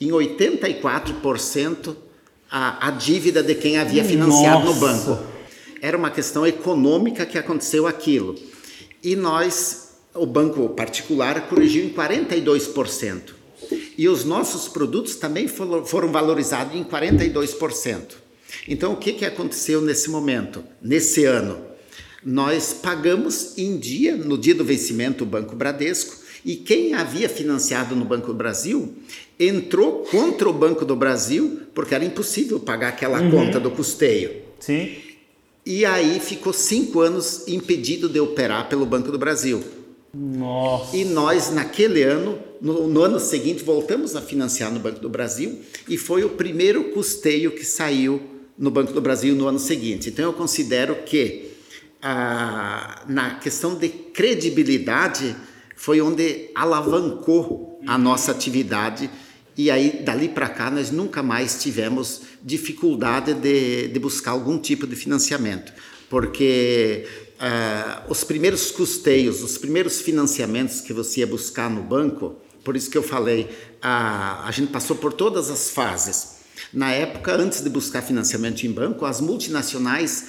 [0.00, 1.96] em 84%
[2.50, 4.74] a, a dívida de quem havia financiado Nossa.
[4.74, 5.22] no banco.
[5.80, 8.36] Era uma questão econômica que aconteceu aquilo.
[9.02, 13.20] E nós, o banco particular, corrigiu em 42%.
[13.96, 18.21] E os nossos produtos também foram valorizados em 42%.
[18.68, 21.72] Então, o que, que aconteceu nesse momento, nesse ano?
[22.24, 27.94] Nós pagamos em dia, no dia do vencimento, o Banco Bradesco, e quem havia financiado
[27.94, 28.94] no Banco do Brasil
[29.38, 33.30] entrou contra o Banco do Brasil, porque era impossível pagar aquela uhum.
[33.30, 34.42] conta do custeio.
[34.60, 34.96] Sim.
[35.64, 39.62] E aí ficou cinco anos impedido de operar pelo Banco do Brasil.
[40.12, 40.96] Nossa.
[40.96, 45.60] E nós, naquele ano, no, no, ano seguinte, voltamos a financiar no Banco do Brasil
[45.88, 48.20] e foi o primeiro custeio que saiu
[48.62, 50.08] no Banco do Brasil no ano seguinte.
[50.08, 51.50] Então eu considero que
[52.00, 55.34] ah, na questão de credibilidade
[55.74, 59.10] foi onde alavancou a nossa atividade
[59.56, 64.86] e aí dali para cá nós nunca mais tivemos dificuldade de, de buscar algum tipo
[64.86, 65.72] de financiamento,
[66.08, 67.04] porque
[67.40, 72.88] uh, os primeiros custeios, os primeiros financiamentos que você ia buscar no banco, por isso
[72.88, 73.50] que eu falei,
[73.82, 76.41] a, a gente passou por todas as fases.
[76.72, 80.28] Na época, antes de buscar financiamento em banco, as multinacionais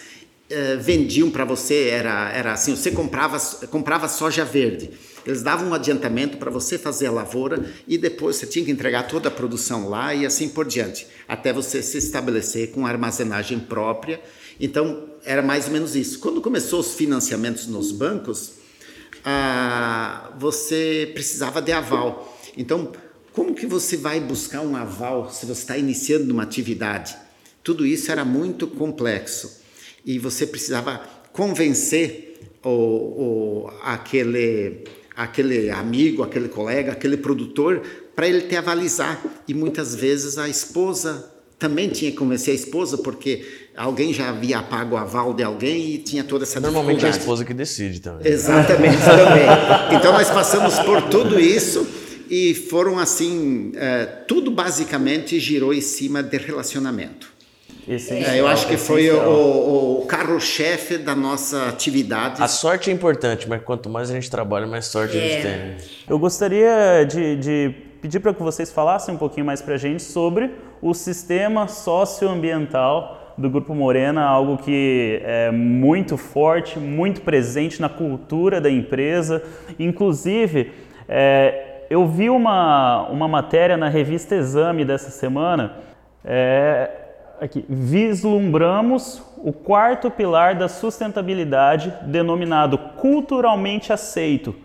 [0.49, 4.91] eh, vendiam para você, era, era assim, você comprava, comprava soja verde.
[5.25, 9.08] Eles davam um adiantamento para você fazer a lavoura e depois você tinha que entregar
[9.08, 14.21] toda a produção lá e assim por diante, até você se estabelecer com armazenagem própria.
[14.60, 16.19] Então, era mais ou menos isso.
[16.19, 18.56] Quando começou os financiamentos nos bancos,
[19.23, 22.38] ah, você precisava de aval.
[22.58, 22.91] Então,
[23.34, 27.17] como que você vai buscar um aval se você está iniciando uma atividade?
[27.63, 29.60] Tudo isso era muito complexo
[30.06, 34.84] e você precisava convencer o, o, aquele,
[35.15, 37.82] aquele amigo, aquele colega, aquele produtor
[38.15, 39.19] para ele te avalizar.
[39.48, 44.62] E muitas vezes a esposa também tinha que convencer a esposa porque alguém já havia
[44.62, 48.00] pago o aval de alguém e tinha toda essa Normalmente é a esposa que decide
[48.00, 48.32] também.
[48.32, 49.98] Exatamente, também.
[49.98, 52.02] Então nós passamos por tudo isso
[52.34, 57.32] e foram assim, é, tudo basicamente girou em cima de relacionamento.
[57.88, 62.41] É, eu acho que foi o, o carro-chefe da nossa atividade.
[62.41, 65.19] A sorte é importante, mas quanto mais a gente trabalha, mais sorte é.
[65.19, 65.89] a gente tem.
[66.10, 70.02] Eu gostaria de, de pedir para que vocês falassem um pouquinho mais para a gente
[70.02, 70.50] sobre
[70.82, 78.60] o sistema socioambiental do Grupo Morena, algo que é muito forte, muito presente na cultura
[78.60, 79.43] da empresa.
[79.78, 80.72] Inclusive,
[81.08, 85.73] é, eu vi uma, uma matéria na revista Exame dessa semana.
[86.25, 86.89] É,
[87.39, 94.56] aqui, vislumbramos o quarto pilar da sustentabilidade, denominado culturalmente aceito,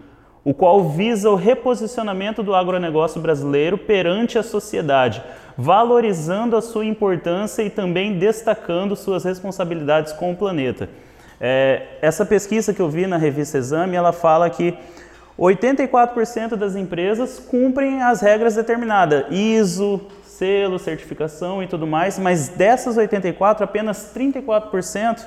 [0.42, 5.22] o qual visa o reposicionamento do agronegócio brasileiro perante a sociedade,
[5.54, 10.88] valorizando a sua importância e também destacando suas responsabilidades com o planeta.
[11.38, 14.78] É, essa pesquisa que eu vi na revista Exame, ela fala que
[15.38, 22.96] 84% das empresas cumprem as regras determinadas, ISO, selo, certificação e tudo mais, mas dessas
[22.96, 25.24] 84, apenas 34%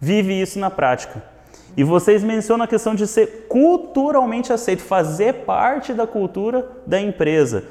[0.00, 1.22] vive isso na prática.
[1.76, 7.64] E vocês mencionam a questão de ser culturalmente aceito, fazer parte da cultura da empresa.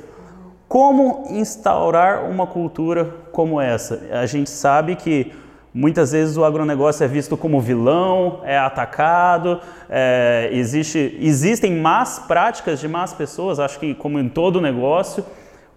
[0.67, 4.01] Como instaurar uma cultura como essa?
[4.11, 5.33] A gente sabe que
[5.73, 12.79] Muitas vezes o agronegócio é visto como vilão, é atacado, é, existe, existem más práticas
[12.79, 15.25] de más pessoas, acho que como em todo negócio.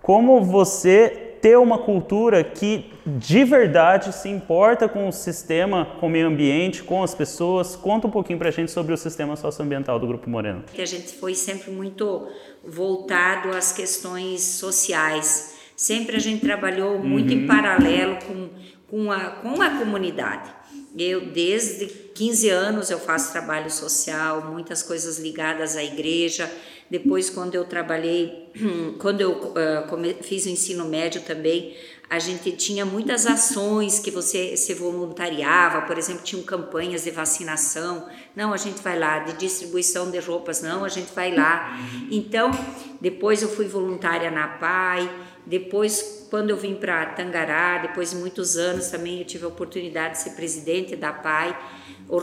[0.03, 6.11] Como você ter uma cultura que de verdade se importa com o sistema, com o
[6.11, 7.77] meio ambiente, com as pessoas?
[7.77, 10.65] Conta um pouquinho para a gente sobre o sistema socioambiental do Grupo Moreno.
[10.77, 12.27] A gente foi sempre muito
[12.67, 15.55] voltado às questões sociais.
[15.77, 17.41] Sempre a gente trabalhou muito uhum.
[17.41, 18.49] em paralelo com
[18.89, 20.53] com a, com a comunidade.
[20.97, 26.51] Eu, desde 15 anos, eu faço trabalho social, muitas coisas ligadas à igreja.
[26.89, 28.51] Depois, quando eu trabalhei,
[29.01, 31.75] quando eu uh, fiz o ensino médio também,
[32.09, 38.07] a gente tinha muitas ações que você se voluntariava, por exemplo, tinham campanhas de vacinação,
[38.37, 41.77] não, a gente vai lá, de distribuição de roupas, não, a gente vai lá.
[42.11, 42.51] Então,
[43.01, 45.11] depois eu fui voluntária na PAI,
[45.47, 50.15] depois, quando eu vim para Tangará, depois de muitos anos também eu tive a oportunidade
[50.15, 51.59] de ser presidente da PAI,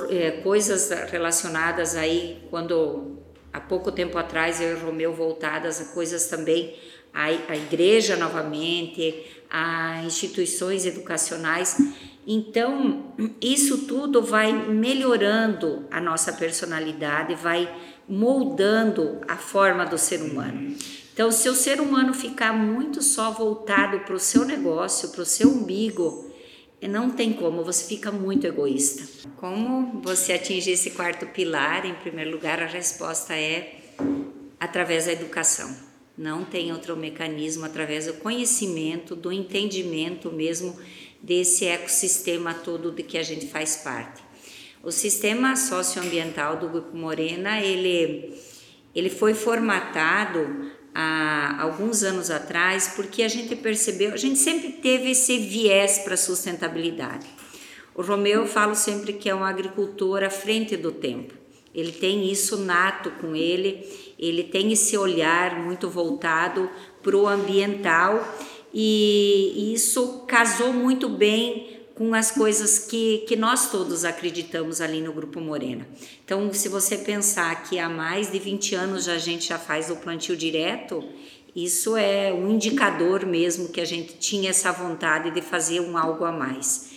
[0.10, 3.20] é, coisas relacionadas aí, quando
[3.54, 6.76] há pouco tempo atrás eu e o Romeu voltadas a coisas também,
[7.14, 11.78] a, a igreja novamente, a instituições educacionais.
[12.26, 17.70] Então, isso tudo vai melhorando a nossa personalidade, vai
[18.08, 20.76] moldando a forma do ser humano.
[21.14, 25.26] Então, se o ser humano ficar muito só voltado para o seu negócio, para o
[25.26, 26.32] seu umbigo,
[26.90, 29.30] não tem como, você fica muito egoísta.
[29.38, 31.86] Como você atingir esse quarto pilar?
[31.86, 33.76] Em primeiro lugar, a resposta é
[34.60, 35.76] através da educação.
[36.18, 40.78] Não tem outro mecanismo através do conhecimento, do entendimento mesmo
[41.22, 44.24] desse ecossistema todo de que a gente faz parte.
[44.84, 48.36] O sistema socioambiental do Grupo Morena, ele,
[48.96, 55.12] ele foi formatado há alguns anos atrás, porque a gente percebeu, a gente sempre teve
[55.12, 57.26] esse viés para sustentabilidade.
[57.94, 61.34] O Romeu eu falo sempre que é um agricultor à frente do tempo.
[61.74, 63.88] Ele tem isso nato com ele,
[64.20, 66.70] ele tem esse olhar muito voltado
[67.02, 68.24] para o ambiental
[68.74, 71.71] e isso casou muito bem
[72.02, 75.88] com as coisas que, que nós todos acreditamos ali no Grupo Morena.
[76.26, 79.96] Então, se você pensar que há mais de 20 anos a gente já faz o
[79.96, 81.04] plantio direto,
[81.56, 86.26] isso é um indicador mesmo que a gente tinha essa vontade de fazer um algo
[86.26, 86.90] a mais.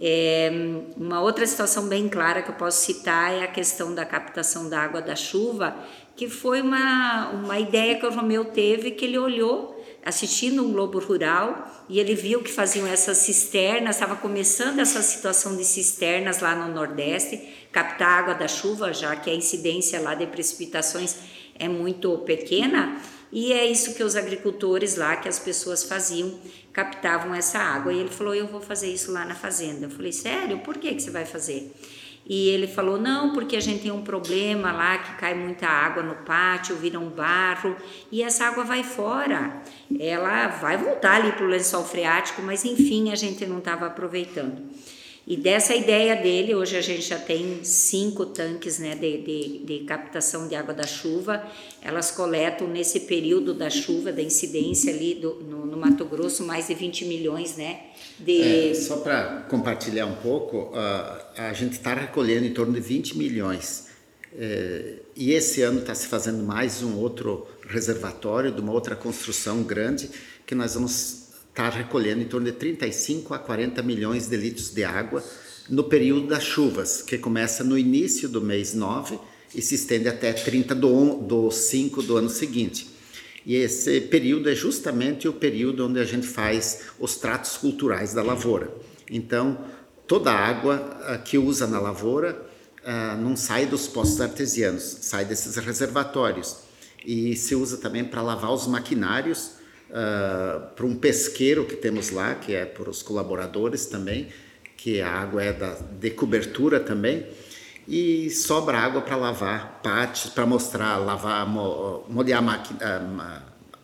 [0.00, 0.50] É,
[0.96, 4.80] uma outra situação bem clara que eu posso citar é a questão da captação da
[4.80, 5.76] água da chuva,
[6.16, 9.75] que foi uma, uma ideia que o Romeu teve, que ele olhou
[10.06, 15.56] assistindo um Globo Rural e ele viu que faziam essas cisternas, estava começando essa situação
[15.56, 17.42] de cisternas lá no Nordeste,
[17.72, 21.16] captar água da chuva, já que a incidência lá de precipitações
[21.58, 23.00] é muito pequena,
[23.32, 26.38] e é isso que os agricultores lá, que as pessoas faziam,
[26.72, 27.92] captavam essa água.
[27.92, 29.86] E ele falou: Eu vou fazer isso lá na fazenda.
[29.86, 30.60] Eu falei: Sério?
[30.60, 31.74] Por que, que você vai fazer?
[32.28, 36.02] E ele falou: não, porque a gente tem um problema lá que cai muita água
[36.02, 37.76] no pátio, vira um barro
[38.10, 39.62] e essa água vai fora.
[39.98, 44.60] Ela vai voltar ali para o lençol freático, mas enfim, a gente não estava aproveitando.
[45.26, 49.78] E dessa ideia dele, hoje a gente já tem cinco tanques né, de, de, de,
[49.80, 51.42] captação de água da chuva.
[51.82, 56.68] Elas coletam nesse período da chuva, da incidência ali do, no, no Mato Grosso, mais
[56.68, 57.80] de 20 milhões né,
[58.20, 58.70] de.
[58.70, 63.18] É, só para compartilhar um pouco, uh, a gente está recolhendo em torno de 20
[63.18, 63.88] milhões.
[64.38, 69.62] É, e esse ano está se fazendo mais um outro reservatório de uma outra construção
[69.64, 70.08] grande
[70.46, 71.25] que nós vamos
[71.56, 75.24] está recolhendo em torno de 35 a 40 milhões de litros de água
[75.70, 79.18] no período das chuvas, que começa no início do mês 9
[79.54, 82.90] e se estende até 30 do, do 5 do ano seguinte.
[83.46, 88.22] E esse período é justamente o período onde a gente faz os tratos culturais da
[88.22, 88.70] lavoura.
[89.10, 89.58] Então,
[90.06, 92.46] toda a água uh, que usa na lavoura
[92.82, 96.56] uh, não sai dos poços artesianos, sai desses reservatórios.
[97.04, 99.55] E se usa também para lavar os maquinários
[99.96, 104.28] uh, para um pesqueiro que temos lá, que é para os colaboradores também,
[104.76, 107.26] que a água é da, de cobertura também,
[107.88, 112.42] e sobra água para lavar pátios, para mostrar, lavar, molhar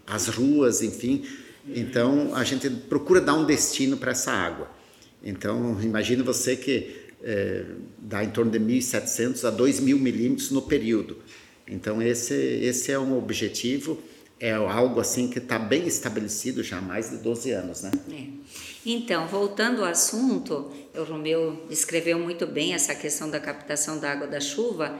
[0.06, 1.24] as ruas, enfim.
[1.66, 4.68] Então a gente procura dar um destino para essa água.
[5.22, 7.64] Então imagine você que é,
[7.96, 11.18] dá em torno de 1.700 a 2.000 milímetros no período.
[11.68, 14.02] Então esse, esse é um objetivo
[14.42, 17.92] é algo assim que está bem estabelecido já há mais de 12 anos, né?
[18.10, 18.26] É.
[18.84, 24.26] Então, voltando ao assunto, o Romeu descreveu muito bem essa questão da captação da água
[24.26, 24.98] da chuva.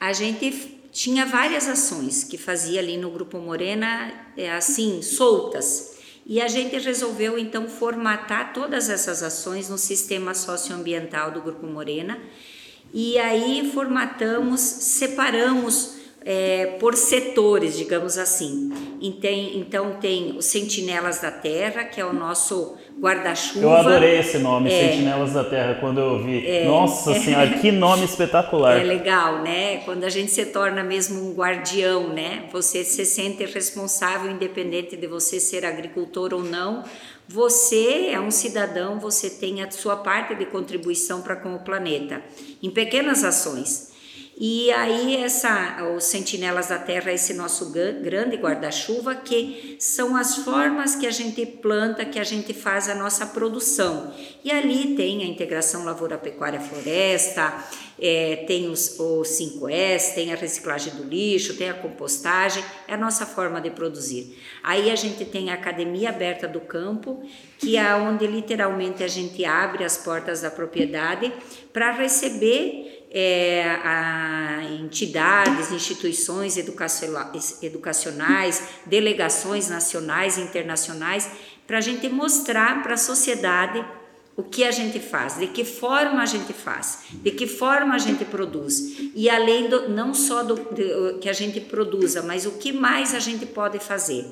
[0.00, 5.92] A gente tinha várias ações que fazia ali no Grupo Morena, é, assim, soltas.
[6.26, 12.18] E a gente resolveu então formatar todas essas ações no sistema socioambiental do Grupo Morena.
[12.92, 18.70] E aí formatamos, separamos é, por setores, digamos assim.
[19.00, 23.64] Então tem os Sentinelas da Terra, que é o nosso guarda-chuva.
[23.64, 26.46] Eu adorei esse nome, é, Sentinelas da Terra, quando eu vi.
[26.46, 28.78] É, Nossa Senhora, que nome espetacular!
[28.78, 29.78] É legal, né?
[29.78, 32.44] Quando a gente se torna mesmo um guardião, né?
[32.52, 36.84] Você se sente responsável, independente de você ser agricultor ou não.
[37.26, 42.20] Você é um cidadão, você tem a sua parte de contribuição para com o planeta,
[42.62, 43.89] em pequenas ações.
[44.42, 50.96] E aí essa os Sentinelas da Terra, esse nosso grande guarda-chuva, que são as formas
[50.96, 54.14] que a gente planta, que a gente faz a nossa produção.
[54.42, 57.52] E ali tem a integração lavoura pecuária floresta,
[58.00, 62.96] é, tem os, os 5S, tem a reciclagem do lixo, tem a compostagem, é a
[62.96, 64.38] nossa forma de produzir.
[64.62, 67.22] Aí a gente tem a Academia Aberta do Campo,
[67.58, 71.30] que é onde literalmente a gente abre as portas da propriedade
[71.74, 81.28] para receber é, a entidades, instituições educacionais, delegações nacionais e internacionais,
[81.66, 83.84] para a gente mostrar para a sociedade
[84.36, 87.98] o que a gente faz, de que forma a gente faz, de que forma a
[87.98, 88.96] gente produz.
[89.14, 90.56] E além do, não só do
[91.20, 94.24] que a gente produza, mas o que mais a gente pode fazer.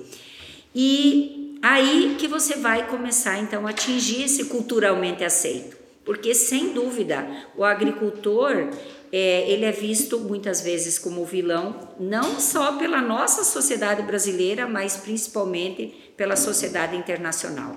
[0.75, 5.78] E aí que você vai começar então a atingir esse culturalmente aceito.
[6.09, 8.71] Porque, sem dúvida, o agricultor
[9.13, 14.97] é, ele é visto muitas vezes como vilão, não só pela nossa sociedade brasileira, mas
[14.97, 17.77] principalmente pela sociedade internacional.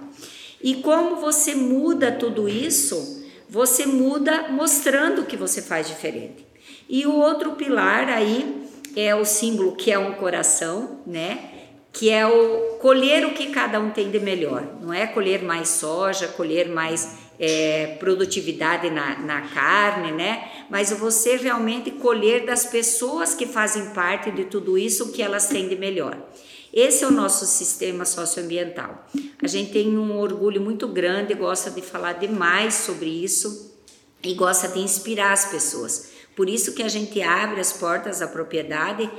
[0.64, 6.46] E como você muda tudo isso, você muda mostrando que você faz diferente.
[6.88, 8.66] E o outro pilar aí
[8.96, 11.50] é o símbolo que é um coração, né?
[11.92, 14.66] Que é o colher o que cada um tem de melhor.
[14.82, 20.50] Não é colher mais soja, colher mais é, produtividade na, na carne, né?
[20.70, 25.48] Mas você realmente colher das pessoas que fazem parte de tudo isso o que elas
[25.48, 26.18] têm de melhor.
[26.74, 29.06] Esse é o nosso sistema socioambiental.
[29.44, 33.76] A gente tem um orgulho muito grande, gosta de falar demais sobre isso
[34.24, 36.12] e gosta de inspirar as pessoas.
[36.36, 39.10] Por isso que a gente abre as portas da propriedade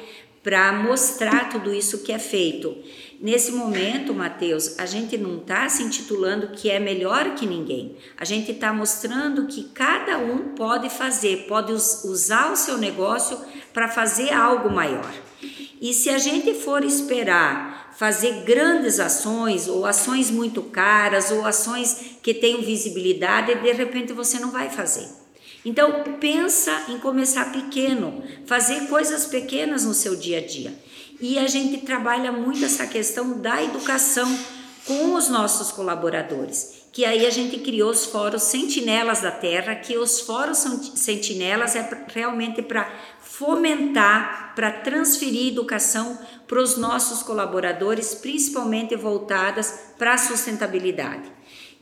[0.42, 2.76] para mostrar tudo isso que é feito.
[3.22, 7.96] Nesse momento, Mateus, a gente não está se intitulando que é melhor que ninguém.
[8.18, 13.38] A gente está mostrando que cada um pode fazer, pode usar o seu negócio
[13.72, 15.08] para fazer algo maior.
[15.80, 22.16] E se a gente for esperar fazer grandes ações, ou ações muito caras, ou ações
[22.20, 25.06] que tenham visibilidade, de repente você não vai fazer.
[25.64, 30.74] Então, pensa em começar pequeno, fazer coisas pequenas no seu dia a dia.
[31.22, 34.28] E a gente trabalha muito essa questão da educação
[34.84, 36.82] com os nossos colaboradores.
[36.90, 40.58] Que aí a gente criou os fóruns Sentinelas da Terra, que os fóruns
[40.96, 46.18] Sentinelas é realmente para fomentar, para transferir educação
[46.48, 51.30] para os nossos colaboradores, principalmente voltadas para a sustentabilidade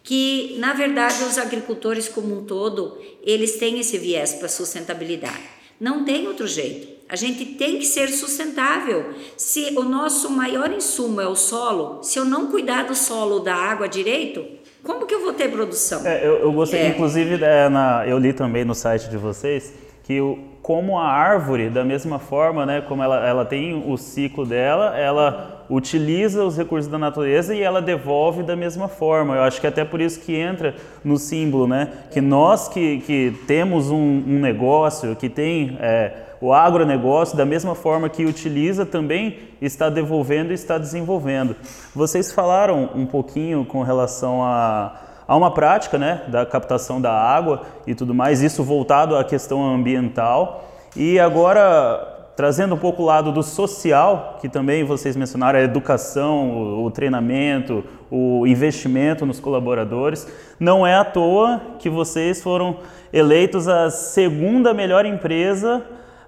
[0.03, 5.43] que na verdade os agricultores como um todo, eles têm esse viés para sustentabilidade.
[5.79, 7.00] Não tem outro jeito.
[7.11, 9.11] A gente tem que ser sustentável.
[9.37, 13.55] Se o nosso maior insumo é o solo, se eu não cuidar do solo, da
[13.55, 14.45] água direito,
[14.83, 16.07] como que eu vou ter produção?
[16.07, 16.89] É, eu, eu, gostei, é.
[16.89, 21.69] inclusive, é, na, eu li também no site de vocês que o, como a árvore,
[21.69, 26.91] da mesma forma, né, como ela, ela tem o ciclo dela, ela utiliza os recursos
[26.91, 29.37] da natureza e ela devolve da mesma forma.
[29.37, 31.89] Eu acho que até por isso que entra no símbolo, né?
[32.11, 33.97] Que nós que, que temos um,
[34.27, 40.53] um negócio, que tem é, o agronegócio, da mesma forma que utiliza, também está devolvendo
[40.53, 41.55] e está desenvolvendo.
[41.95, 44.93] Vocês falaram um pouquinho com relação a
[45.29, 49.63] há uma prática né, da captação da água e tudo mais, isso voltado à questão
[49.63, 50.65] ambiental.
[50.97, 56.49] E agora, Trazendo um pouco o lado do social, que também vocês mencionaram, a educação,
[56.49, 60.27] o, o treinamento, o investimento nos colaboradores,
[60.59, 62.79] não é à toa que vocês foram
[63.13, 65.83] eleitos a segunda melhor empresa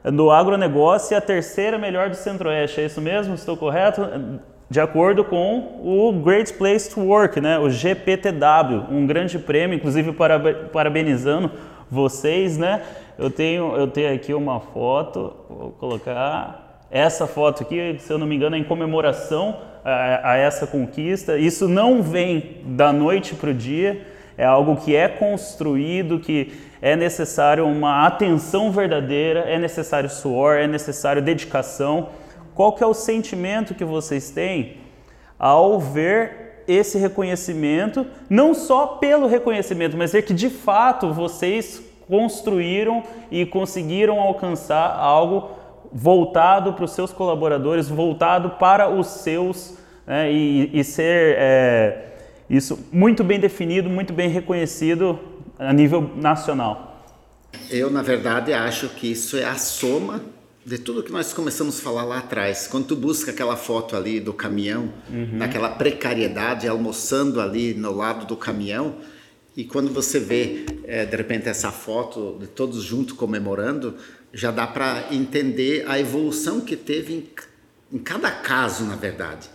[0.05, 2.80] do agronegócio e a terceira melhor do Centro-Oeste.
[2.80, 3.34] É isso mesmo?
[3.34, 4.03] Estou correto?
[4.68, 7.59] De acordo com o Great Place to Work, né?
[7.59, 10.14] o GPTW, um grande prêmio, inclusive
[10.72, 11.50] parabenizando
[11.90, 12.82] vocês, né?
[13.18, 18.26] Eu tenho, eu tenho aqui uma foto, vou colocar essa foto aqui, se eu não
[18.26, 21.36] me engano, é em comemoração a, a essa conquista.
[21.36, 24.00] Isso não vem da noite para o dia,
[24.36, 30.66] é algo que é construído, que é necessário uma atenção verdadeira, é necessário suor, é
[30.66, 32.08] necessário dedicação.
[32.54, 34.78] Qual que é o sentimento que vocês têm
[35.38, 43.02] ao ver esse reconhecimento, não só pelo reconhecimento, mas ver que de fato vocês construíram
[43.30, 45.50] e conseguiram alcançar algo
[45.92, 49.76] voltado para os seus colaboradores, voltado para os seus,
[50.06, 52.11] né, e, e, ser é,
[52.53, 55.18] isso muito bem definido, muito bem reconhecido
[55.59, 57.05] a nível nacional.
[57.70, 60.22] Eu, na verdade, acho que isso é a soma
[60.64, 62.66] de tudo que nós começamos a falar lá atrás.
[62.66, 65.38] Quando tu busca aquela foto ali do caminhão, uhum.
[65.38, 68.96] daquela precariedade, almoçando ali no lado do caminhão,
[69.57, 73.96] e quando você vê, é, de repente, essa foto de todos juntos comemorando,
[74.32, 79.50] já dá para entender a evolução que teve em, em, cada caso, na verdade.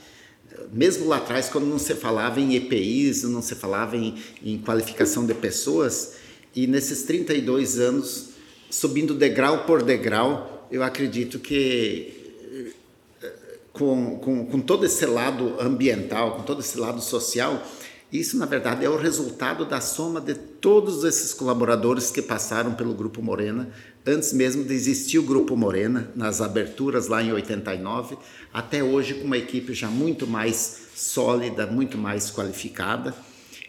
[0.72, 5.26] Mesmo lá atrás, quando não se falava em EPIs, não se falava em, em qualificação
[5.26, 6.14] de pessoas,
[6.56, 8.30] e nesses 32 anos,
[8.70, 12.74] subindo degrau por degrau, eu acredito que
[13.22, 17.64] eh, com, com, com todo esse lado ambiental, com todo esse lado social,
[18.12, 22.94] isso, na verdade, é o resultado da soma de todos esses colaboradores que passaram pelo
[22.94, 23.70] Grupo Morena,
[24.08, 28.18] antes mesmo de existir o Grupo Morena, nas aberturas lá em 89,
[28.54, 33.14] até hoje com uma equipe já muito mais sólida, muito mais qualificada.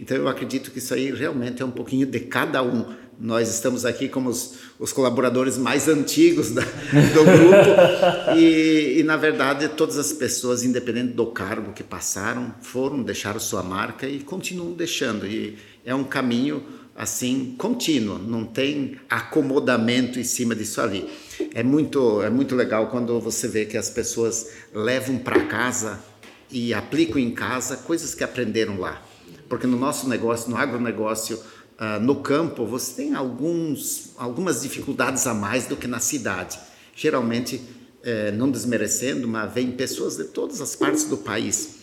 [0.01, 2.86] Então, eu acredito que isso aí realmente é um pouquinho de cada um
[3.20, 9.16] nós estamos aqui como os, os colaboradores mais antigos da, do grupo e, e, na
[9.16, 14.72] verdade, todas as pessoas, independente do cargo que passaram, foram, deixaram sua marca e continuam
[14.72, 15.26] deixando.
[15.26, 16.62] E é um caminho
[16.99, 21.09] assim contínuo, não tem acomodamento em cima disso ali.
[21.55, 26.03] É muito, é muito legal quando você vê que as pessoas levam para casa
[26.51, 29.01] e aplicam em casa coisas que aprenderam lá.
[29.49, 35.32] Porque no nosso negócio, no agronegócio, uh, no campo, você tem alguns, algumas dificuldades a
[35.32, 36.59] mais do que na cidade.
[36.96, 37.62] Geralmente,
[38.03, 41.76] eh, não desmerecendo, mas vem pessoas de todas as partes do país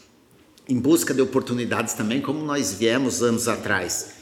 [0.68, 4.15] em busca de oportunidades também, como nós viemos anos atrás.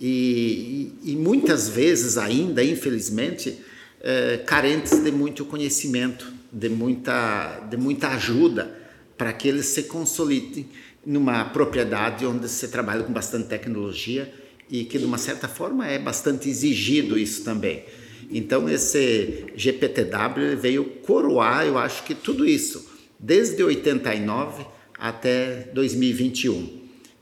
[0.00, 3.58] E, e, muitas vezes ainda, infelizmente,
[4.00, 8.78] eh, carentes de muito conhecimento, de muita, de muita ajuda
[9.16, 10.68] para que eles se consolidem
[11.04, 14.32] numa propriedade onde se trabalha com bastante tecnologia
[14.70, 17.84] e que de uma certa forma é bastante exigido isso também.
[18.30, 22.88] Então esse GPTW veio coroar, eu acho que tudo isso,
[23.18, 24.64] desde 89
[24.98, 26.77] até 2021.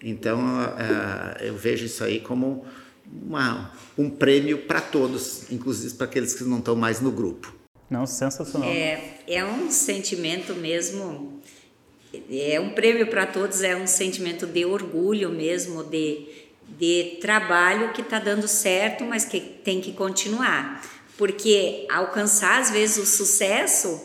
[0.09, 2.65] Então uh, eu vejo isso aí como
[3.27, 7.53] uma, um prêmio para todos, inclusive para aqueles que não estão mais no grupo.
[7.91, 8.69] Não, sensacional.
[8.69, 11.41] É, é um sentimento mesmo,
[12.31, 16.29] é um prêmio para todos, é um sentimento de orgulho mesmo, de,
[16.79, 20.83] de trabalho que está dando certo, mas que tem que continuar.
[21.19, 24.01] Porque alcançar, às vezes, o sucesso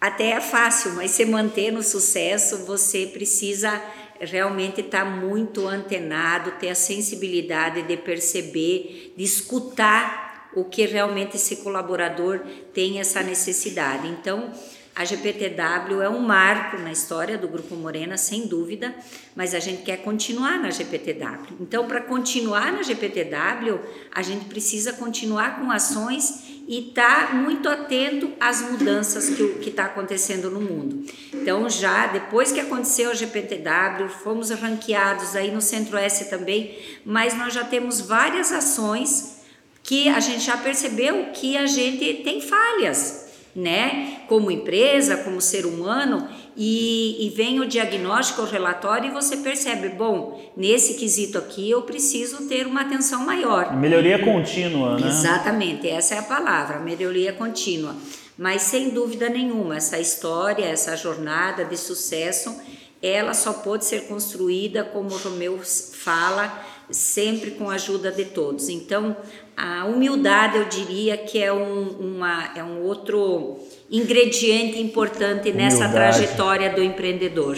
[0.00, 3.80] até é fácil, mas se manter no sucesso, você precisa
[4.20, 11.36] realmente estar tá muito antenado, ter a sensibilidade de perceber, de escutar o que realmente
[11.36, 12.40] esse colaborador
[12.72, 14.06] tem essa necessidade.
[14.08, 14.52] Então,
[14.96, 18.94] a GPTW é um marco na história do Grupo Morena, sem dúvida,
[19.34, 21.56] mas a gente quer continuar na GPTW.
[21.60, 23.80] Então, para continuar na GPTW,
[24.14, 30.50] a gente precisa continuar com ações e tá muito atento às mudanças que está acontecendo
[30.50, 31.04] no mundo.
[31.32, 37.52] Então, já depois que aconteceu a GPTW, fomos ranqueados aí no Centro-Oeste também, mas nós
[37.52, 39.42] já temos várias ações
[39.82, 44.22] que a gente já percebeu que a gente tem falhas né?
[44.26, 49.88] Como empresa, como ser humano, e, e vem o diagnóstico, o relatório, e você percebe,
[49.90, 53.76] bom, nesse quesito aqui eu preciso ter uma atenção maior.
[53.76, 55.08] Melhoria contínua, né?
[55.08, 57.94] Exatamente, essa é a palavra, melhoria contínua.
[58.36, 62.54] Mas sem dúvida nenhuma, essa história, essa jornada de sucesso,
[63.02, 68.68] ela só pode ser construída, como o Romeu fala, sempre com a ajuda de todos.
[68.68, 69.16] Então,
[69.56, 73.58] a humildade, eu diria que é um, uma, é um outro
[73.96, 77.56] ingrediente importante nessa trajetória do empreendedor.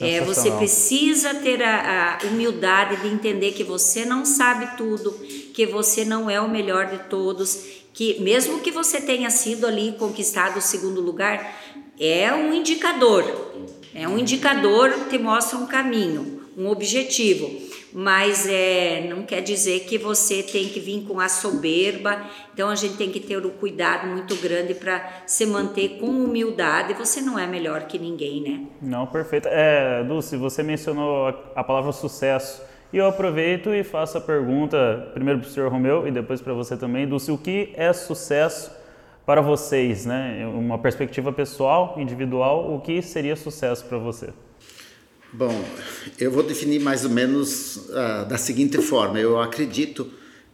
[0.00, 5.12] É, você precisa ter a, a, humildade de entender que você não sabe tudo,
[5.52, 9.94] que você não é o melhor de todos, que mesmo que você tenha sido ali
[9.98, 11.54] conquistado o segundo lugar,
[12.00, 13.24] é um indicador,
[13.94, 17.48] é um indicador que mostra um caminho, um objetivo
[17.94, 22.24] mas é, não quer dizer que você tem que vir com a soberba.
[22.52, 26.92] Então a gente tem que ter um cuidado muito grande para se manter com humildade.
[26.94, 28.66] Você não é melhor que ninguém, né?
[28.82, 29.46] Não, perfeito.
[29.48, 32.60] É, Dulce, você mencionou a, a palavra sucesso.
[32.92, 36.52] E eu aproveito e faço a pergunta, primeiro para o senhor Romeu e depois para
[36.52, 38.72] você também, Dulce, o que é sucesso
[39.24, 40.44] para vocês, né?
[40.52, 44.30] Uma perspectiva pessoal, individual, o que seria sucesso para você?
[45.36, 45.68] Bom,
[46.16, 50.08] eu vou definir mais ou menos uh, da seguinte forma: eu acredito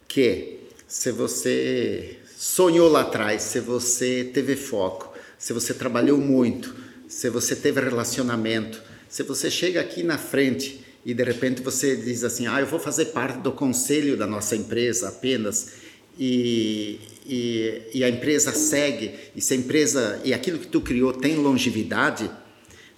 [0.09, 6.75] que se você sonhou lá atrás, se você teve foco, se você trabalhou muito,
[7.07, 12.25] se você teve relacionamento, se você chega aqui na frente e de repente você diz
[12.25, 15.91] assim: Ah, eu vou fazer parte do conselho da nossa empresa apenas.
[16.19, 21.13] E, e, e a empresa segue, e se a empresa e aquilo que tu criou
[21.13, 22.31] tem longevidade,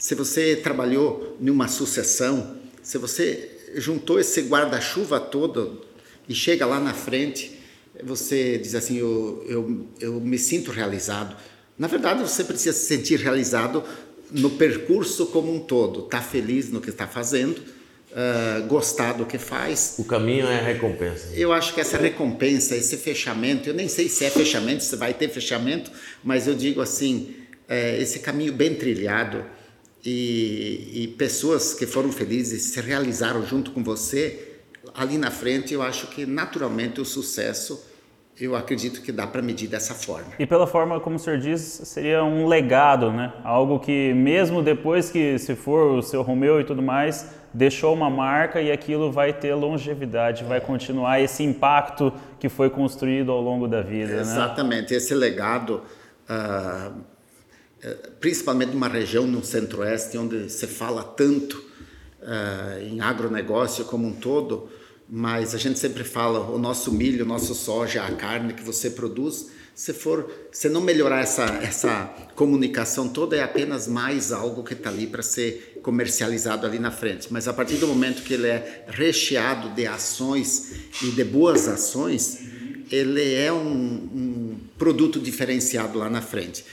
[0.03, 5.81] se você trabalhou numa sucessão, se você juntou esse guarda-chuva todo
[6.29, 7.57] e chega lá na frente,
[8.03, 11.37] você diz assim: eu, eu, eu me sinto realizado.
[11.79, 13.85] Na verdade, você precisa se sentir realizado
[14.33, 19.25] no percurso como um todo, estar tá feliz no que está fazendo, uh, gostar do
[19.25, 19.95] que faz.
[19.99, 21.29] O caminho é a recompensa.
[21.33, 25.15] Eu acho que essa recompensa, esse fechamento, eu nem sei se é fechamento, se vai
[25.15, 25.93] ter fechamento,
[26.25, 27.37] mas eu digo assim:
[27.69, 29.62] é, esse caminho bem trilhado
[30.05, 34.49] e, e pessoas que foram felizes se realizaram junto com você
[34.95, 37.89] ali na frente, eu acho que naturalmente o sucesso
[38.41, 40.33] eu acredito que dá para medir dessa forma.
[40.39, 43.33] E pela forma como o senhor diz, seria um legado, né?
[43.45, 48.09] Algo que mesmo depois que se for o seu Romeu e tudo mais, deixou uma
[48.09, 53.69] marca e aquilo vai ter longevidade, vai continuar esse impacto que foi construído ao longo
[53.69, 54.15] da vida.
[54.15, 54.21] Né?
[54.23, 54.97] Exatamente, né?
[54.97, 55.83] esse legado
[56.29, 56.93] uh,
[58.21, 61.57] principalmente numa região no centro-oeste onde se fala tanto
[62.23, 64.69] uh, em agronegócio como um todo,
[65.09, 68.91] mas a gente sempre fala o nosso milho, o nosso soja, a carne que você
[68.91, 72.05] produz, se for, se não melhorar essa essa
[72.37, 77.29] comunicação toda é apenas mais algo que está ali para ser comercializado ali na frente.
[77.33, 80.73] Mas a partir do momento que ele é recheado de ações
[81.03, 82.39] e de boas ações,
[82.91, 86.65] ele é um, um produto diferenciado lá na frente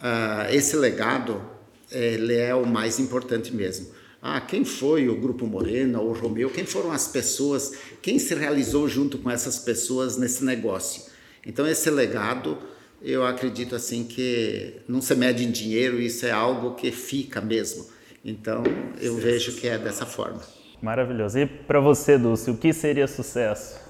[0.00, 1.42] uh, esse legado
[1.90, 3.88] ele é o mais importante mesmo.
[4.20, 7.72] Ah, quem foi o Grupo Morena, o Romeu, quem foram as pessoas,
[8.02, 11.04] quem se realizou junto com essas pessoas nesse negócio.
[11.46, 12.58] Então esse legado,
[13.00, 17.86] eu acredito assim que não se mede em dinheiro, isso é algo que fica mesmo.
[18.24, 18.64] Então,
[19.00, 20.42] eu vejo que é dessa forma.
[20.82, 21.38] Maravilhoso.
[21.38, 23.80] E para você, Dulce, o que seria sucesso?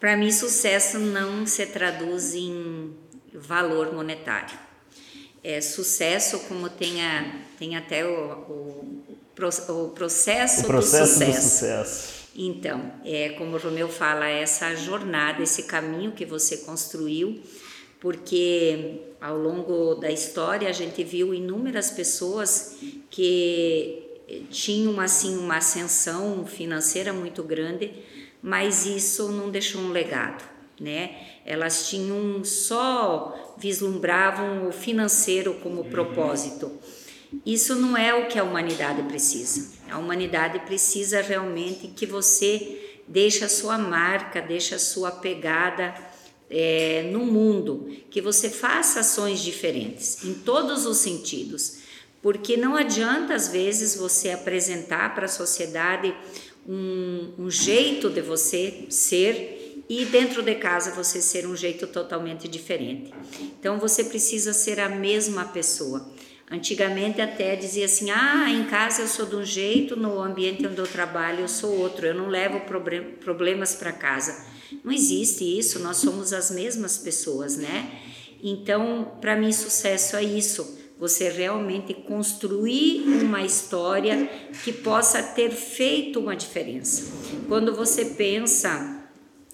[0.00, 2.92] Para mim, sucesso não se traduz em
[3.32, 4.63] valor monetário.
[5.44, 9.04] É sucesso, como tem, a, tem até o, o,
[9.68, 11.36] o processo, o processo do, sucesso.
[11.36, 12.14] do sucesso.
[12.34, 17.40] Então, é como o Romeu fala, essa jornada, esse caminho que você construiu,
[18.00, 22.76] porque ao longo da história a gente viu inúmeras pessoas
[23.08, 24.02] que
[24.50, 27.92] tinham assim uma ascensão financeira muito grande,
[28.42, 30.44] mas isso não deixou um legado,
[30.80, 31.16] né?
[31.44, 36.70] Elas tinham só vislumbravam o financeiro como propósito.
[37.44, 39.72] Isso não é o que a humanidade precisa.
[39.90, 45.94] A humanidade precisa realmente que você deixe a sua marca, deixe a sua pegada
[46.50, 51.78] é, no mundo, que você faça ações diferentes em todos os sentidos,
[52.22, 56.14] porque não adianta às vezes você apresentar para a sociedade
[56.66, 62.48] um, um jeito de você ser e dentro de casa você ser um jeito totalmente
[62.48, 63.12] diferente.
[63.58, 66.10] Então você precisa ser a mesma pessoa.
[66.50, 70.78] Antigamente até dizia assim: ah, em casa eu sou de um jeito, no ambiente onde
[70.78, 72.60] eu trabalho eu sou outro, eu não levo
[73.20, 74.46] problemas para casa.
[74.82, 77.90] Não existe isso, nós somos as mesmas pessoas, né?
[78.42, 80.78] Então, para mim, sucesso é isso.
[80.98, 84.28] Você realmente construir uma história
[84.62, 87.10] que possa ter feito uma diferença.
[87.48, 89.03] Quando você pensa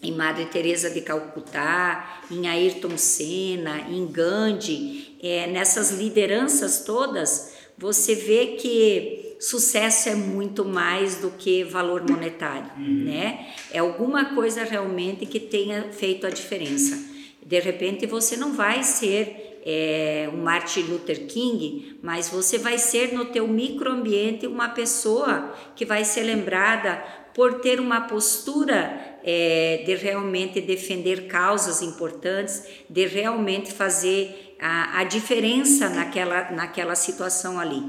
[0.03, 8.15] em Madre Teresa de Calcutá, em Ayrton Senna, em Gandhi, é, nessas lideranças todas, você
[8.15, 13.05] vê que sucesso é muito mais do que valor monetário, uhum.
[13.05, 13.55] né?
[13.73, 16.99] É alguma coisa realmente que tenha feito a diferença.
[17.45, 23.13] De repente você não vai ser é, um Martin Luther King, mas você vai ser
[23.13, 27.03] no teu microambiente uma pessoa que vai ser lembrada
[27.35, 35.05] por ter uma postura é, de realmente defender causas importantes, de realmente fazer a, a
[35.05, 37.83] diferença naquela, naquela situação ali.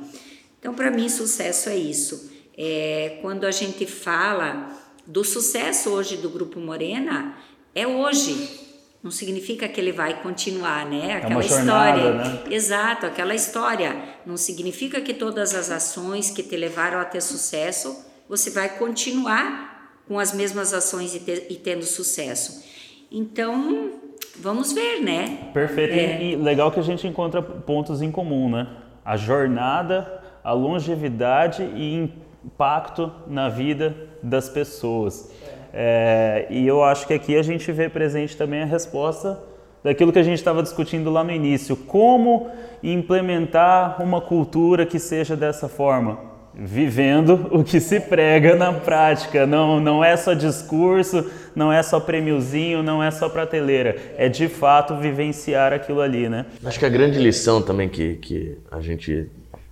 [0.60, 2.32] Então, para mim, sucesso é isso.
[2.58, 4.70] É, quando a gente fala
[5.08, 7.36] do sucesso hoje do Grupo Morena,
[7.74, 8.70] é hoje.
[9.02, 11.16] Não significa que ele vai continuar, né?
[11.16, 12.14] Aquela é jornada, história.
[12.14, 12.44] Né?
[12.52, 13.96] Exato, aquela história.
[14.26, 19.71] Não significa que todas as ações que te levaram a ter sucesso, você vai continuar
[20.12, 22.66] com as mesmas ações e, e tendo sucesso.
[23.10, 23.92] Então,
[24.38, 25.52] vamos ver, né?
[25.54, 25.94] Perfeito.
[25.94, 26.22] É.
[26.22, 28.68] E legal que a gente encontra pontos em comum, né?
[29.06, 32.12] A jornada a longevidade e
[32.44, 35.32] impacto na vida das pessoas.
[35.74, 39.42] É, e eu acho que aqui a gente vê presente também a resposta
[39.82, 42.50] daquilo que a gente estava discutindo lá no início: como
[42.84, 46.31] implementar uma cultura que seja dessa forma?
[46.54, 51.26] Vivendo o que se prega na prática, não, não é só discurso,
[51.56, 56.46] não é só prêmiozinho, não é só prateleira, é de fato vivenciar aquilo ali, né?
[56.64, 59.30] Acho que a grande lição também que, que a gente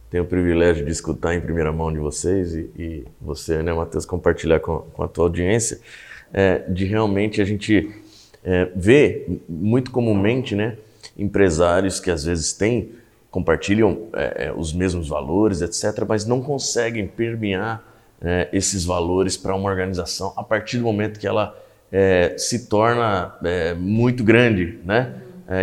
[0.09, 4.05] tenho o privilégio de escutar em primeira mão de vocês e, e você, né, Matheus,
[4.05, 5.79] compartilhar com, com, a tua audiência,
[6.33, 7.91] é, de realmente a gente
[8.43, 10.77] é, ver muito comumente, né,
[11.17, 12.91] empresários que às vezes têm,
[13.31, 17.83] compartilham é, é os mesmos valores, etc., mas não conseguem permear
[18.21, 21.55] é, esses valores para uma organização a partir do momento que ela
[21.91, 23.35] é, se torna
[23.77, 25.15] muito grande, né?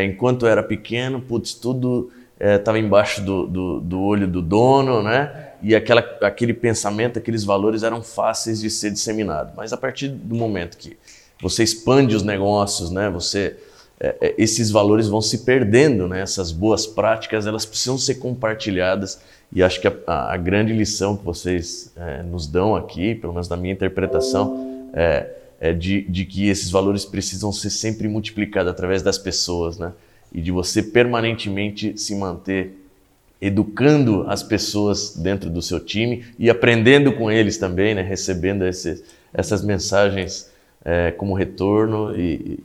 [0.05, 5.53] enquanto era pequeno, putz, tudo estava é, embaixo do, do, do, olho do dono, né?
[5.63, 9.55] E aquela, aquele pensamento, aqueles valores eram fáceis de ser disseminados.
[9.57, 10.97] Mas a partir do momento que
[11.41, 13.09] você expande os negócios, né?
[13.11, 13.57] Você
[13.99, 16.21] é, é, esses valores vão se perdendo, né?
[16.21, 19.21] Essas boas práticas elas precisam ser compartilhadas
[19.53, 23.49] e acho que a, a grande lição que vocês é, nos dão aqui, pelo menos
[23.49, 25.31] na minha interpretação, é,
[25.61, 29.93] é de, de que esses valores precisam ser sempre multiplicados através das pessoas, né?
[30.33, 32.73] e de você permanentemente se manter
[33.41, 38.03] educando as pessoas dentro do seu time e aprendendo com eles também, né?
[38.03, 38.65] recebendo
[39.33, 40.51] essas mensagens
[40.87, 42.61] é, como retorno e,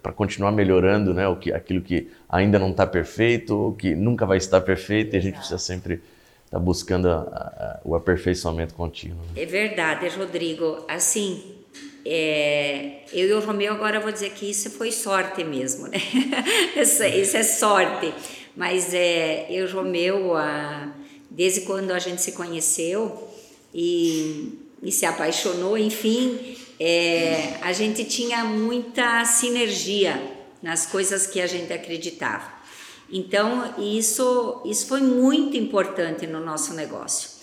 [0.00, 1.26] para continuar melhorando né?
[1.26, 5.18] o que, aquilo que ainda não está perfeito, o que nunca vai estar perfeito e
[5.18, 6.02] a gente precisa sempre estar
[6.52, 9.18] tá buscando a, a, o aperfeiçoamento contínuo.
[9.34, 9.42] Né?
[9.42, 10.84] É verdade, Rodrigo.
[10.86, 11.56] Assim,
[12.04, 15.98] é, eu e o Romeu agora vou dizer que isso foi sorte mesmo, né?
[16.80, 18.14] isso, isso, é sorte.
[18.54, 20.92] Mas é, eu e o Romeu, a,
[21.28, 23.28] desde quando a gente se conheceu
[23.74, 30.20] e, e se apaixonou, enfim, é, a gente tinha muita sinergia
[30.62, 32.56] nas coisas que a gente acreditava.
[33.10, 37.36] Então, isso, isso foi muito importante no nosso negócio.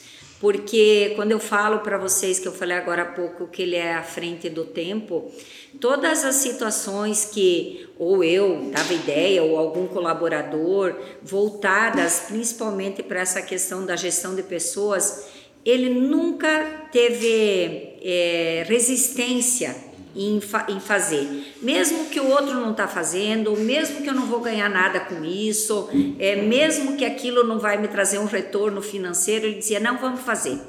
[0.43, 3.93] Porque quando eu falo para vocês, que eu falei agora há pouco, que ele é
[3.93, 5.31] à frente do tempo,
[5.79, 13.41] todas as situações que ou eu dava ideia ou algum colaborador voltadas principalmente para essa
[13.41, 15.27] questão da gestão de pessoas,
[15.63, 19.75] ele nunca teve é, resistência
[20.15, 24.27] em, fa em, fazer, mesmo que o outro não está fazendo, mesmo que eu não
[24.27, 25.89] vou ganhar nada com isso,
[26.19, 30.21] é, mesmo que aquilo não vai me trazer um retorno financeiro, ele dizia não vamos
[30.21, 30.59] fazer.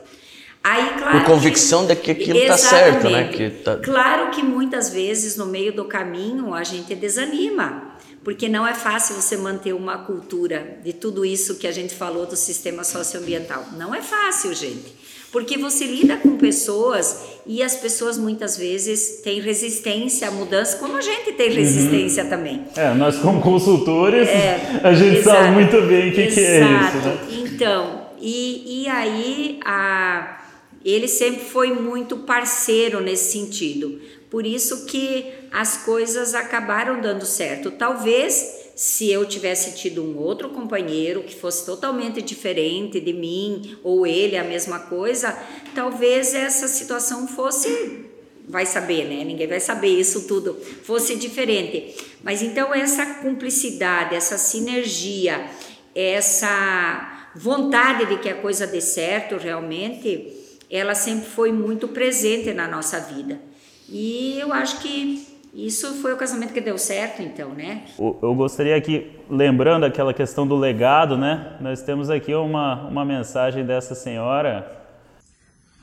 [0.62, 3.28] Aí, claro Por convicção que, de que aquilo está certo, né?
[3.28, 3.76] Que tá...
[3.76, 9.14] Claro que muitas vezes no meio do caminho a gente desanima, porque não é fácil
[9.14, 13.66] você manter uma cultura de tudo isso que a gente falou do sistema socioambiental.
[13.76, 15.03] Não é fácil, gente.
[15.34, 20.96] Porque você lida com pessoas e as pessoas muitas vezes têm resistência à mudança, como
[20.96, 21.56] a gente tem uhum.
[21.56, 22.30] resistência uhum.
[22.30, 22.64] também.
[22.76, 26.60] É, nós como consultores, é, a gente exato, sabe muito bem o que, que, é
[26.60, 26.96] isso.
[26.98, 27.18] Né?
[27.30, 30.38] Então, e, e aí a,
[30.84, 34.00] ele sempre foi muito parceiro nesse sentido.
[34.30, 37.72] Por isso que as coisas acabaram dando certo.
[37.72, 44.06] Talvez se eu tivesse tido um outro companheiro que fosse totalmente diferente de mim, ou
[44.06, 45.36] ele a mesma coisa,
[45.74, 48.12] talvez essa situação fosse
[48.46, 49.24] vai saber, né?
[49.24, 51.94] Ninguém vai saber isso tudo, fosse diferente.
[52.22, 55.48] Mas então essa cumplicidade, essa sinergia,
[55.94, 60.32] essa vontade de que a coisa dê certo realmente,
[60.70, 63.40] ela sempre foi muito presente na nossa vida.
[63.88, 67.84] E eu acho que isso foi o casamento que deu certo, então, né?
[67.98, 71.56] Eu gostaria que, lembrando aquela questão do legado, né?
[71.60, 74.84] Nós temos aqui uma, uma mensagem dessa senhora.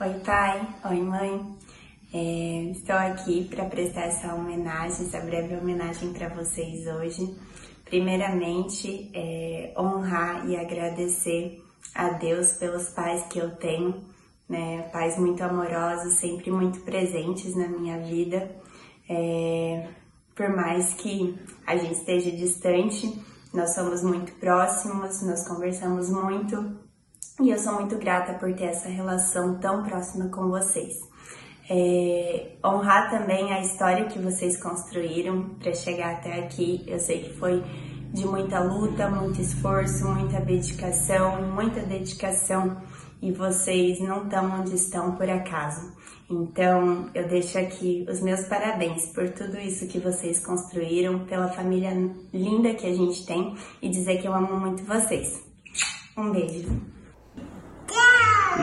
[0.02, 0.68] Oi, pai.
[0.90, 1.56] Oi, mãe.
[2.14, 7.34] É, estou aqui para prestar essa homenagem, essa breve homenagem para vocês hoje.
[7.86, 11.64] Primeiramente, é, honrar e agradecer
[11.96, 14.04] a Deus pelos pais que eu tenho,
[14.50, 14.90] né?
[14.92, 18.60] Pais muito amorosos, sempre muito presentes na minha vida
[19.12, 19.90] é,
[20.34, 21.38] por mais que
[21.68, 23.22] a gente esteja distante,
[23.54, 26.80] nós somos muito próximos, nós conversamos muito
[27.42, 30.94] e eu sou muito grata por ter essa relação tão próxima com vocês.
[31.70, 36.84] É, honrar também a história que vocês construíram para chegar até aqui.
[36.88, 37.64] Eu sei que foi
[38.14, 42.78] de muita luta, muito esforço, muita dedicação, muita dedicação
[43.22, 45.92] e vocês não estão onde estão por acaso.
[46.32, 51.92] Então, eu deixo aqui os meus parabéns por tudo isso que vocês construíram, pela família
[52.34, 55.44] linda que a gente tem e dizer que eu amo muito vocês.
[56.18, 56.70] Um beijo.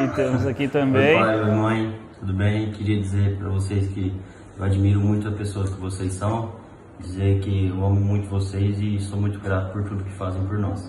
[0.02, 1.14] E temos aqui também.
[1.14, 2.72] Oi, pai, oi, mãe, tudo bem?
[2.72, 4.14] Queria dizer para vocês que
[4.56, 6.54] eu admiro muito a pessoa que vocês são,
[7.00, 10.58] dizer que eu amo muito vocês e sou muito grato por tudo que fazem por
[10.58, 10.82] nós.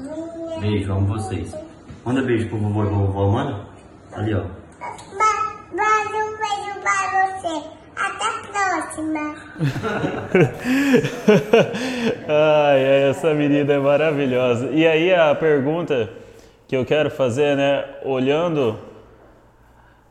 [0.62, 1.54] Beijo, amo vocês.
[2.06, 3.68] Manda beijo pro vovô e pra vovó Amanda.
[4.14, 4.69] Ali, ó.
[7.96, 9.36] Até a próxima.
[12.28, 14.70] Ai, essa menina é maravilhosa.
[14.72, 16.10] E aí a pergunta
[16.68, 17.84] que eu quero fazer, né?
[18.06, 18.78] Olhando,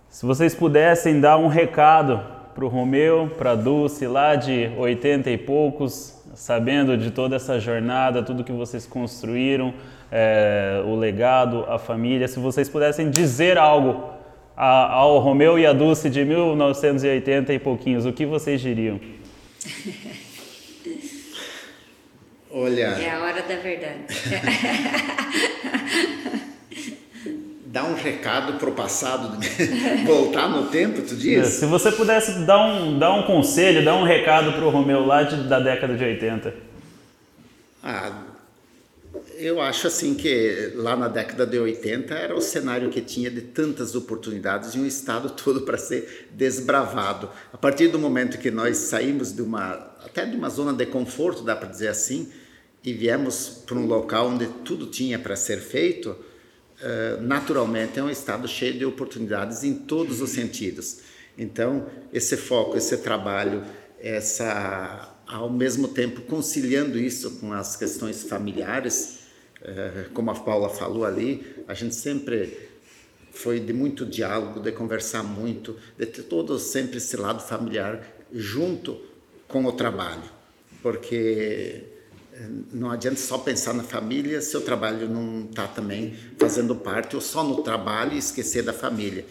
[0.09, 2.21] se vocês pudessem dar um recado
[2.55, 7.61] para o Romeu, para a Dulce, lá de 80 e poucos, sabendo de toda essa
[7.61, 9.73] jornada, tudo que vocês construíram,
[10.11, 14.18] é, o legado, a família, se vocês pudessem dizer algo
[14.59, 18.99] a, ao Romeu e a Dulce de 1980 e pouquinhos, o que vocês diriam?
[22.51, 22.87] Olha.
[22.87, 23.99] É a hora da verdade.
[27.67, 29.39] Dá um recado pro passado,
[30.05, 31.47] voltar no tempo, tu diz?
[31.49, 35.47] Se você pudesse dar um, dar um conselho, dar um recado pro Romeu lá de,
[35.47, 36.53] da década de 80.
[37.85, 38.11] Ah,
[39.39, 43.41] eu acho assim que lá na década de 80 era o cenário que tinha de
[43.41, 47.31] tantas oportunidades e um estado todo para ser desbravado.
[47.53, 51.43] A partir do momento que nós saímos de uma até de uma zona de conforto,
[51.43, 52.29] dá para dizer assim,
[52.83, 58.11] e viemos para um local onde tudo tinha para ser feito, uh, naturalmente é um
[58.11, 61.01] estado cheio de oportunidades em todos os sentidos.
[61.37, 63.63] Então, esse foco, esse trabalho,
[64.01, 69.18] essa ao mesmo tempo conciliando isso com as questões familiares,
[70.15, 72.69] como a Paula falou ali, a gente sempre
[73.33, 78.03] foi de muito diálogo, de conversar muito, de ter todo sempre esse lado familiar
[78.33, 79.01] junto
[79.47, 80.23] com o trabalho,
[80.83, 81.85] porque
[82.33, 87.17] é, não adianta só pensar na família se o trabalho não está também fazendo parte
[87.17, 89.25] ou só no trabalho e esquecer da família.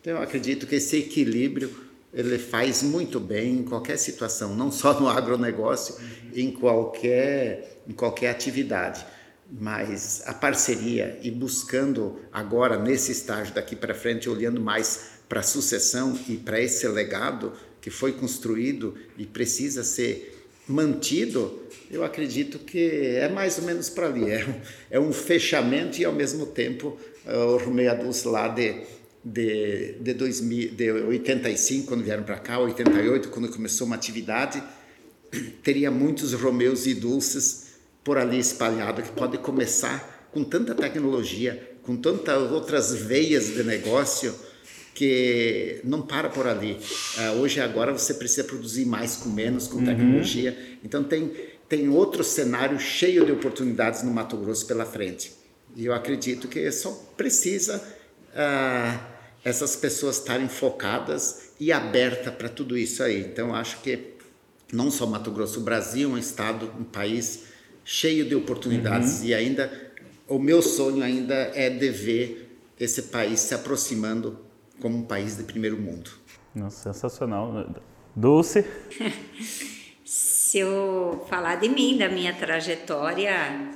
[0.00, 1.70] Então eu acredito que esse equilíbrio
[2.12, 5.96] ele faz muito bem em qualquer situação, não só no agronegócio,
[6.34, 9.04] em qualquer em qualquer atividade.
[9.60, 15.42] Mas a parceria e buscando agora nesse estágio daqui para frente, olhando mais para a
[15.42, 23.16] sucessão e para esse legado que foi construído e precisa ser mantido, eu acredito que
[23.16, 24.30] é mais ou menos para ali.
[24.30, 28.76] É é um fechamento e, ao mesmo tempo, o Romeu Adulce lá de,
[29.24, 34.62] de, de, 2000, de 85, quando vieram para cá, 88, quando começou uma atividade,
[35.62, 37.61] teria muitos Romeus e Dulces
[38.04, 44.34] por ali espalhados, que pode começar com tanta tecnologia, com tantas outras veias de negócio,
[44.94, 46.78] que não para por ali.
[47.16, 49.84] Uh, hoje agora você precisa produzir mais com menos, com uhum.
[49.84, 50.78] tecnologia.
[50.84, 51.32] Então tem
[51.72, 55.32] tem outro cenário cheio de oportunidades no Mato Grosso pela frente.
[55.74, 57.82] E eu acredito que só precisa
[58.28, 59.00] uh,
[59.42, 63.20] essas pessoas estarem focadas e abertas para tudo isso aí.
[63.20, 64.12] Então acho que
[64.70, 67.44] não só Mato Grosso, o Brasil é um estado, um país
[67.84, 69.26] cheio de oportunidades uhum.
[69.26, 69.92] e ainda
[70.28, 74.38] o meu sonho ainda é de ver esse país se aproximando
[74.80, 76.10] como um país de primeiro mundo.
[76.54, 77.74] Nossa, sensacional.
[78.14, 78.64] Dulce?
[80.04, 83.70] Se eu falar de mim, da minha trajetória,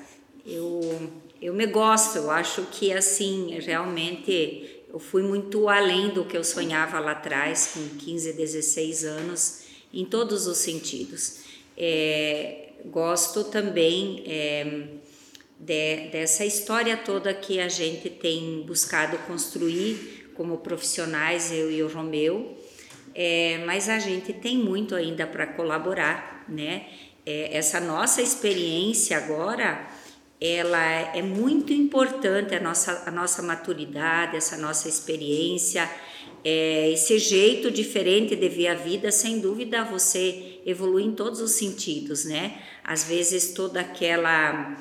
[0.44, 6.36] eu, eu me gosto, eu acho que assim, realmente eu fui muito além do que
[6.36, 9.60] eu sonhava lá atrás, com 15, 16 anos,
[9.92, 11.38] em todos os sentidos.
[11.76, 14.88] É, gosto também é,
[15.58, 21.88] de, dessa história toda que a gente tem buscado construir como profissionais, eu e o
[21.88, 22.56] Romeu,
[23.14, 26.86] é, mas a gente tem muito ainda para colaborar, né?
[27.24, 29.88] É, essa nossa experiência agora,
[30.40, 35.90] ela é muito importante, a nossa, a nossa maturidade, essa nossa experiência,
[36.44, 41.52] é, esse jeito diferente de ver a vida, sem dúvida você evolui em todos os
[41.52, 42.62] sentidos, né?
[42.86, 44.76] Às vezes toda aquela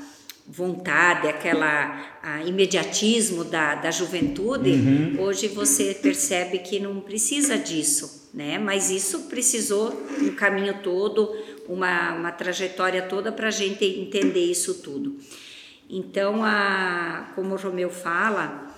[0.48, 2.06] vontade, aquela
[2.46, 5.16] imediatismo da, da juventude, uhum.
[5.22, 8.60] hoje você percebe que não precisa disso, né?
[8.60, 9.92] Mas isso precisou
[10.22, 11.36] um caminho todo,
[11.68, 15.18] uma, uma trajetória toda para a gente entender isso tudo.
[15.90, 18.72] Então, a, como o Romeu fala,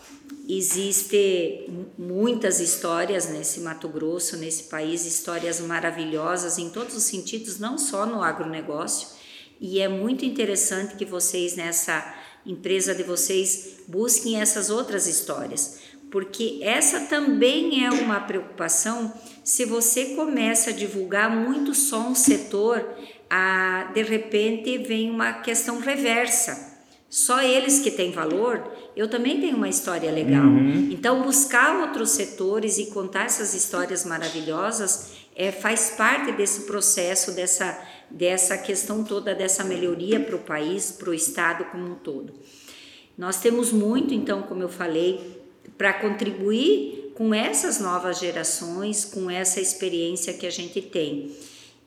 [0.48, 7.78] existe muitas histórias nesse Mato Grosso, nesse país, histórias maravilhosas em todos os sentidos, não
[7.78, 9.17] só no agronegócio,
[9.60, 15.80] e é muito interessante que vocês nessa empresa de vocês busquem essas outras histórias,
[16.10, 22.86] porque essa também é uma preocupação se você começa a divulgar muito só um setor,
[23.30, 26.76] a, de repente vem uma questão reversa.
[27.10, 30.44] Só eles que têm valor, eu também tenho uma história legal.
[30.44, 30.90] Uhum.
[30.92, 37.82] Então, buscar outros setores e contar essas histórias maravilhosas é, faz parte desse processo, dessa
[38.10, 42.34] dessa questão toda dessa melhoria para o país, para o estado como um todo.
[43.18, 45.42] Nós temos muito, então, como eu falei,
[45.78, 51.32] para contribuir com essas novas gerações, com essa experiência que a gente tem.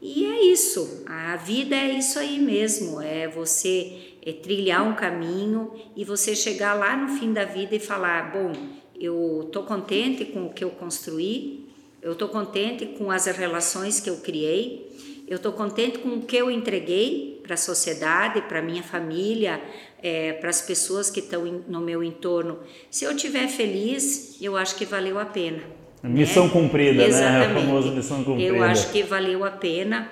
[0.02, 5.72] E é isso, a vida é isso aí mesmo, é você é trilhar um caminho
[5.94, 8.52] e você chegar lá no fim da vida e falar: bom,
[8.98, 11.68] eu estou contente com o que eu construí,
[12.02, 14.89] eu estou contente com as relações que eu criei,
[15.30, 19.62] eu estou contente com o que eu entreguei para a sociedade, para minha família,
[20.02, 22.58] é, para as pessoas que estão no meu entorno.
[22.90, 25.62] Se eu estiver feliz, eu acho que valeu a pena.
[26.02, 26.52] Missão né?
[26.52, 27.52] cumprida, Exatamente.
[27.52, 27.60] né?
[27.60, 28.56] A famosa missão cumprida.
[28.56, 30.10] Eu acho que valeu a pena.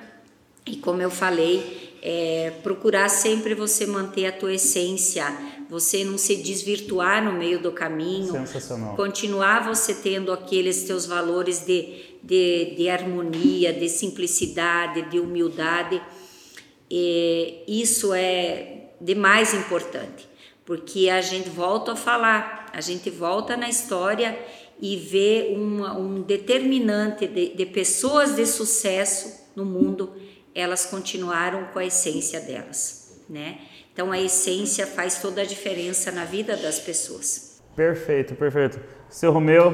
[0.65, 5.25] E como eu falei, é, procurar sempre você manter a tua essência,
[5.69, 8.35] você não se desvirtuar no meio do caminho,
[8.97, 16.01] continuar você tendo aqueles teus valores de de, de harmonia, de simplicidade, de humildade.
[16.91, 20.29] E isso é de mais importante,
[20.65, 24.39] porque a gente volta a falar, a gente volta na história
[24.81, 30.13] e vê uma, um determinante de, de pessoas de sucesso no mundo,
[30.55, 33.59] elas continuaram com a essência delas, né?
[33.93, 37.61] Então a essência faz toda a diferença na vida das pessoas.
[37.75, 38.81] Perfeito, perfeito.
[39.09, 39.73] Seu Romeu,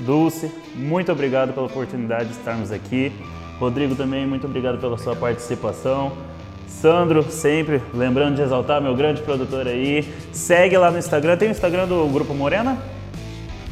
[0.00, 3.12] Dulce, muito obrigado pela oportunidade de estarmos aqui.
[3.58, 6.12] Rodrigo também, muito obrigado pela sua participação.
[6.66, 10.08] Sandro, sempre lembrando de exaltar meu grande produtor aí.
[10.32, 11.36] Segue lá no Instagram.
[11.36, 12.78] Tem o Instagram do Grupo Morena?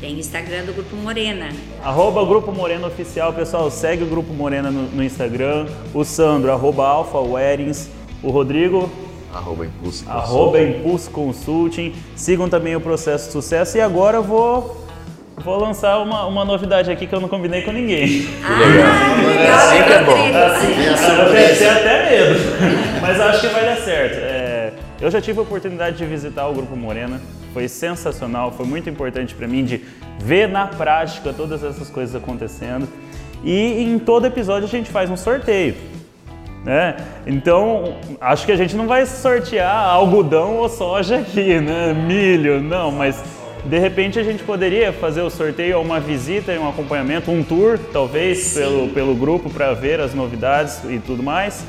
[0.00, 1.48] Tem o Instagram do Grupo Morena.
[1.82, 3.70] Arroba Grupo Morena Oficial, pessoal.
[3.70, 5.66] Segue o Grupo Morena no, no Instagram.
[5.94, 7.88] O Sandro, arroba Alpha Weddings.
[8.22, 8.90] O Rodrigo,
[9.32, 10.28] Arroba Impulso Consulting.
[10.28, 11.94] Arroba Impulso Consulting.
[12.16, 13.76] Sigam também o Processo de Sucesso.
[13.76, 14.87] E agora eu vou
[15.44, 18.26] Vou lançar uma, uma novidade aqui que eu não combinei com ninguém.
[18.44, 19.56] Ah, legal.
[19.56, 20.12] Assim que é bom.
[20.12, 22.40] Assim, eu tenho até medo,
[23.00, 24.16] mas acho que vai dar certo.
[24.16, 27.20] É, Eu já tive a oportunidade de visitar o Grupo Morena,
[27.54, 29.80] foi sensacional, foi muito importante para mim de
[30.18, 32.88] ver na prática todas essas coisas acontecendo.
[33.44, 35.76] E em todo episódio a gente faz um sorteio.
[36.64, 36.96] Né?
[37.26, 41.94] Então, acho que a gente não vai sortear algodão ou soja aqui, né?
[41.94, 43.22] Milho, não, mas
[43.64, 47.78] de repente a gente poderia fazer o sorteio, uma visita e um acompanhamento, um tour,
[47.92, 51.64] talvez, pelo, pelo grupo para ver as novidades e tudo mais.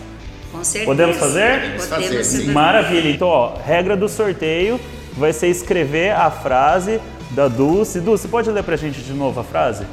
[0.52, 0.86] Com certeza.
[0.86, 1.62] Podemos fazer?
[1.62, 2.52] Podemos fazer, sim.
[2.52, 3.10] Maravilha.
[3.10, 4.80] Então, ó, regra do sorteio
[5.14, 7.00] vai ser escrever a frase
[7.32, 8.00] da Dulce.
[8.00, 9.86] Dulce, pode ler pra gente de novo a frase?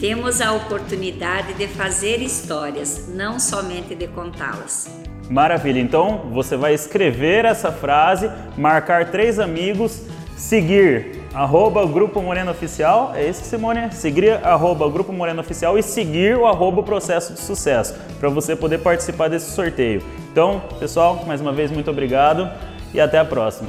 [0.00, 4.88] Temos a oportunidade de fazer histórias, não somente de contá-las.
[5.30, 5.80] Maravilha.
[5.80, 10.02] Então, você vai escrever essa frase, marcar três amigos,
[10.36, 13.90] seguir arroba Grupo Moreno Oficial, é isso, Simone?
[13.92, 18.78] Seguir arroba Grupo Moreno Oficial e seguir o arroba Processo de Sucesso, para você poder
[18.78, 20.02] participar desse sorteio.
[20.30, 22.50] Então, pessoal, mais uma vez, muito obrigado
[22.94, 23.68] e até a próxima.